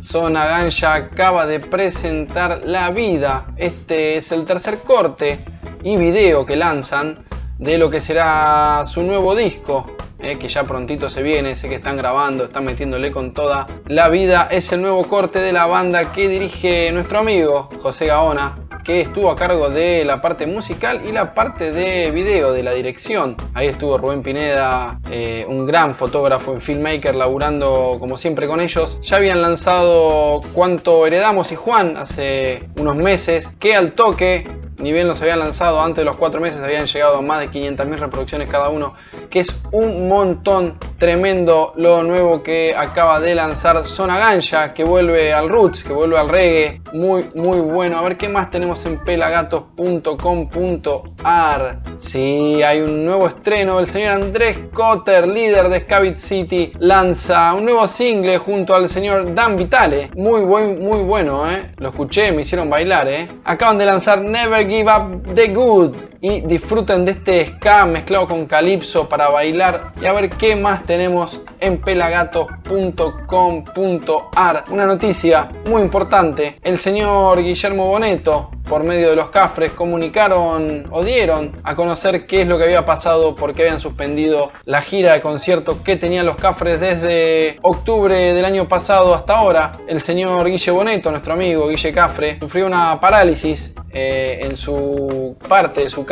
Zona 0.00 0.46
Ganja 0.46 0.94
acaba 0.94 1.46
de 1.46 1.60
presentar 1.60 2.62
La 2.64 2.90
Vida. 2.90 3.46
Este 3.58 4.16
es 4.16 4.32
el 4.32 4.46
tercer 4.46 4.78
corte 4.78 5.44
y 5.82 5.96
video 5.98 6.46
que 6.46 6.56
lanzan 6.56 7.18
de 7.58 7.76
lo 7.76 7.90
que 7.90 8.00
será 8.00 8.82
su 8.84 9.02
nuevo 9.02 9.34
disco. 9.34 9.86
eh, 10.22 10.36
que 10.38 10.48
ya 10.48 10.64
prontito 10.64 11.08
se 11.08 11.22
viene, 11.22 11.56
sé 11.56 11.70
que 11.70 11.76
están 11.76 11.96
grabando, 11.96 12.44
están 12.44 12.64
metiéndole 12.66 13.10
con 13.10 13.32
toda. 13.32 13.66
La 13.86 14.10
vida 14.10 14.48
es 14.50 14.70
el 14.70 14.82
nuevo 14.82 15.04
corte 15.08 15.38
de 15.38 15.52
la 15.52 15.64
banda 15.64 16.12
que 16.12 16.28
dirige 16.28 16.92
nuestro 16.92 17.20
amigo 17.20 17.70
José 17.82 18.06
Gaona, 18.06 18.58
que 18.84 19.00
estuvo 19.00 19.30
a 19.30 19.36
cargo 19.36 19.70
de 19.70 20.04
la 20.04 20.20
parte 20.20 20.46
musical 20.46 21.02
y 21.06 21.12
la 21.12 21.34
parte 21.34 21.72
de 21.72 22.10
video, 22.10 22.52
de 22.52 22.62
la 22.62 22.72
dirección. 22.72 23.36
Ahí 23.54 23.68
estuvo 23.68 23.98
Rubén 23.98 24.22
Pineda, 24.22 25.00
eh, 25.10 25.44
un 25.48 25.66
gran 25.66 25.94
fotógrafo 25.94 26.56
y 26.56 26.60
filmmaker, 26.60 27.14
laburando 27.14 27.96
como 28.00 28.16
siempre 28.16 28.46
con 28.46 28.60
ellos. 28.60 28.98
Ya 29.02 29.16
habían 29.16 29.42
lanzado 29.42 30.40
Cuánto 30.52 31.06
Heredamos 31.06 31.52
y 31.52 31.56
Juan 31.56 31.96
hace 31.96 32.68
unos 32.76 32.96
meses, 32.96 33.50
que 33.58 33.74
al 33.74 33.92
toque 33.92 34.46
ni 34.80 34.92
bien 34.92 35.06
los 35.06 35.20
habían 35.22 35.38
lanzado 35.38 35.80
antes 35.80 35.98
de 35.98 36.04
los 36.04 36.16
cuatro 36.16 36.40
meses, 36.40 36.62
habían 36.62 36.86
llegado 36.86 37.18
a 37.18 37.22
más 37.22 37.40
de 37.40 37.50
500.000 37.50 37.98
reproducciones 37.98 38.50
cada 38.50 38.68
uno, 38.68 38.94
que 39.28 39.40
es 39.40 39.54
un 39.72 40.08
montón 40.08 40.78
tremendo 40.98 41.72
lo 41.76 42.02
nuevo 42.02 42.42
que 42.42 42.74
acaba 42.76 43.20
de 43.20 43.34
lanzar 43.34 43.84
Zona 43.84 44.18
Ganja, 44.18 44.74
que 44.74 44.84
vuelve 44.84 45.32
al 45.32 45.48
roots, 45.48 45.84
que 45.84 45.92
vuelve 45.92 46.18
al 46.18 46.28
reggae, 46.28 46.82
muy 46.92 47.28
muy 47.34 47.60
bueno. 47.60 47.98
A 47.98 48.02
ver 48.02 48.16
qué 48.16 48.28
más 48.28 48.50
tenemos 48.50 48.84
en 48.86 49.02
pelagatos.com.ar. 49.04 51.80
Sí, 51.96 52.62
hay 52.62 52.80
un 52.80 53.04
nuevo 53.04 53.28
estreno, 53.28 53.78
el 53.78 53.86
señor 53.86 54.12
Andrés 54.12 54.58
Cotter, 54.72 55.26
líder 55.26 55.68
de 55.68 55.80
Scavit 55.80 56.16
City, 56.16 56.72
lanza 56.78 57.52
un 57.54 57.64
nuevo 57.64 57.86
single 57.88 58.38
junto 58.38 58.74
al 58.74 58.88
señor 58.88 59.34
Dan 59.34 59.56
Vitale, 59.56 60.10
muy 60.16 60.42
buen, 60.42 60.80
muy 60.80 61.02
bueno, 61.02 61.50
¿eh? 61.50 61.72
Lo 61.78 61.90
escuché, 61.90 62.32
me 62.32 62.42
hicieron 62.42 62.70
bailar, 62.70 63.08
¿eh? 63.08 63.28
Acaban 63.44 63.78
de 63.78 63.86
lanzar 63.86 64.22
Never 64.22 64.66
Give 64.70 64.86
Up 64.86 65.24
the 65.34 65.48
Good 65.48 66.19
y 66.20 66.42
disfruten 66.42 67.04
de 67.04 67.10
este 67.12 67.46
ska 67.46 67.86
mezclado 67.86 68.26
con 68.28 68.46
calipso 68.46 69.08
para 69.08 69.28
bailar 69.28 69.92
y 70.00 70.06
a 70.06 70.12
ver 70.12 70.30
qué 70.30 70.54
más 70.56 70.84
tenemos 70.84 71.40
en 71.60 71.78
pelagatos.com.ar. 71.78 74.64
Una 74.70 74.86
noticia 74.86 75.50
muy 75.66 75.82
importante, 75.82 76.58
el 76.62 76.78
señor 76.78 77.42
Guillermo 77.42 77.86
Boneto 77.86 78.50
por 78.70 78.84
medio 78.84 79.10
de 79.10 79.16
los 79.16 79.30
cafres 79.30 79.72
comunicaron 79.72 80.86
o 80.92 81.02
dieron 81.02 81.60
a 81.64 81.74
conocer 81.74 82.24
qué 82.26 82.42
es 82.42 82.46
lo 82.46 82.56
que 82.56 82.62
había 82.62 82.84
pasado 82.84 83.34
porque 83.34 83.62
habían 83.62 83.80
suspendido 83.80 84.52
la 84.64 84.80
gira 84.80 85.14
de 85.14 85.20
conciertos 85.20 85.78
que 85.84 85.96
tenían 85.96 86.24
los 86.24 86.36
cafres 86.36 86.78
desde 86.78 87.58
octubre 87.62 88.32
del 88.32 88.44
año 88.44 88.68
pasado 88.68 89.12
hasta 89.12 89.38
ahora. 89.38 89.72
El 89.88 90.00
señor 90.00 90.48
Guille 90.48 90.70
Boneto, 90.70 91.10
nuestro 91.10 91.32
amigo 91.32 91.68
Guille 91.68 91.92
Cafre, 91.92 92.38
sufrió 92.38 92.68
una 92.68 93.00
parálisis 93.00 93.74
eh, 93.92 94.38
en 94.42 94.56
su 94.56 95.36
parte 95.48 95.80
de 95.80 95.88
su 95.88 96.04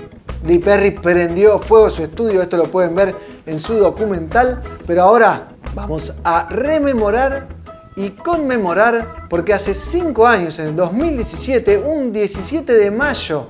Lee 0.43 0.59
Perry 0.59 0.91
prendió 0.91 1.59
fuego 1.59 1.89
su 1.89 2.03
estudio, 2.03 2.41
esto 2.41 2.57
lo 2.57 2.69
pueden 2.69 2.95
ver 2.95 3.15
en 3.45 3.59
su 3.59 3.75
documental, 3.75 4.61
pero 4.85 5.03
ahora 5.03 5.49
vamos 5.73 6.13
a 6.23 6.47
rememorar 6.49 7.47
y 7.95 8.11
conmemorar 8.11 9.27
porque 9.29 9.53
hace 9.53 9.73
5 9.73 10.27
años, 10.27 10.59
en 10.59 10.67
el 10.67 10.75
2017, 10.75 11.77
un 11.79 12.11
17 12.11 12.73
de 12.73 12.91
mayo 12.91 13.47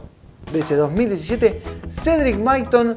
de 0.52 0.60
ese 0.60 0.76
2017, 0.76 1.62
Cedric 1.90 2.40
Maiton 2.40 2.96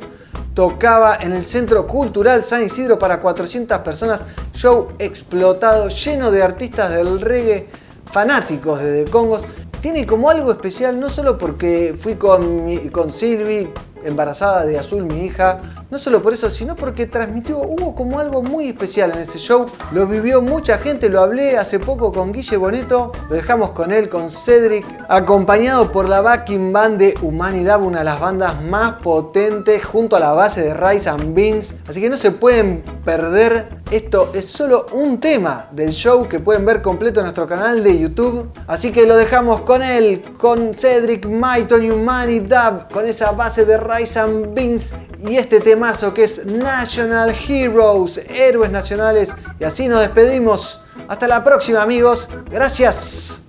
tocaba 0.55 1.17
en 1.21 1.33
el 1.33 1.43
Centro 1.43 1.87
Cultural 1.87 2.43
San 2.43 2.65
Isidro 2.65 2.99
para 2.99 3.21
400 3.21 3.79
personas, 3.81 4.25
show 4.53 4.93
explotado, 4.99 5.89
lleno 5.89 6.31
de 6.31 6.43
artistas 6.43 6.93
del 6.93 7.21
reggae 7.21 7.67
fanáticos 8.13 8.81
de 8.81 9.05
The 9.05 9.11
Congos. 9.11 9.45
Tiene 9.81 10.07
como 10.07 10.29
algo 10.29 10.53
especial, 10.53 11.01
no 11.01 11.09
solo 11.09 11.39
porque 11.39 11.95
fui 11.99 12.17
con, 12.17 12.77
con 12.89 13.11
Silvi, 13.11 13.69
embarazada 14.05 14.65
de 14.65 14.79
Azul, 14.79 15.05
mi 15.05 15.25
hija, 15.25 15.61
no 15.91 15.99
solo 15.99 16.23
por 16.23 16.33
eso, 16.33 16.51
sino 16.51 16.77
porque 16.77 17.07
transmitió, 17.07 17.59
hubo 17.59 17.95
como 17.95 18.19
algo 18.19 18.43
muy 18.43 18.69
especial 18.69 19.13
en 19.13 19.19
ese 19.21 19.39
show. 19.39 19.67
Lo 19.93 20.07
vivió 20.07 20.43
mucha 20.43 20.79
gente, 20.79 21.09
lo 21.09 21.21
hablé 21.21 21.57
hace 21.57 21.79
poco 21.79 22.13
con 22.13 22.33
Guille 22.33 22.57
Boneto, 22.57 23.13
lo 23.29 23.35
dejamos 23.35 23.73
con 23.73 23.93
él, 23.93 24.09
con 24.09 24.31
Cedric, 24.31 24.87
acompañado 25.09 25.91
por 25.93 26.09
la 26.09 26.21
backing 26.21 26.73
band 26.73 26.99
de 26.99 27.15
Humanidad, 27.23 27.81
una 27.83 27.99
de 27.99 28.05
las 28.05 28.21
bandas 28.21 28.63
más 28.65 28.95
potentes, 29.03 29.85
junto 29.85 30.17
a 30.17 30.21
la 30.21 30.33
base 30.33 30.63
de 30.63 30.75
Rice 30.75 31.09
and 31.09 31.35
Beans. 31.35 31.75
Así 31.89 32.01
que 32.01 32.11
no 32.11 32.17
se 32.17 32.31
pueden 32.31 32.83
perder. 33.05 33.81
Esto 33.91 34.31
es 34.35 34.47
solo 34.47 34.87
un 34.93 35.19
tema 35.19 35.69
del 35.73 35.91
show 35.91 36.29
que 36.29 36.39
pueden 36.39 36.65
ver 36.65 36.81
completo 36.81 37.21
en 37.21 37.25
nuestro 37.25 37.49
canal 37.49 37.83
de 37.83 37.99
YouTube. 37.99 38.49
Así 38.69 38.93
que 38.93 39.05
lo 39.05 39.17
dejamos 39.17 39.63
con 39.63 39.83
él, 39.83 40.23
con 40.39 40.75
Cedric 40.75 41.27
Maiton 41.27 41.85
y 41.85 41.91
Humanidad, 41.91 42.89
con 42.89 43.07
esa 43.07 43.33
base 43.33 43.65
de 43.65 43.79
Rice 43.91 44.21
Beans 44.55 44.95
y 45.19 45.37
este 45.37 45.61
temazo 45.61 46.15
que 46.15 46.25
es 46.25 46.45
National 46.47 47.35
Heroes, 47.49 48.21
héroes 48.29 48.71
nacionales. 48.71 49.35
Y 49.59 49.65
así 49.65 49.89
nos 49.89 50.01
despedimos. 50.01 50.81
Hasta 51.09 51.27
la 51.27 51.43
próxima 51.43 51.83
amigos. 51.83 52.29
Gracias. 52.51 53.41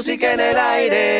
Music 0.00 0.22
en 0.22 0.40
el 0.40 0.56
aire. 0.56 1.19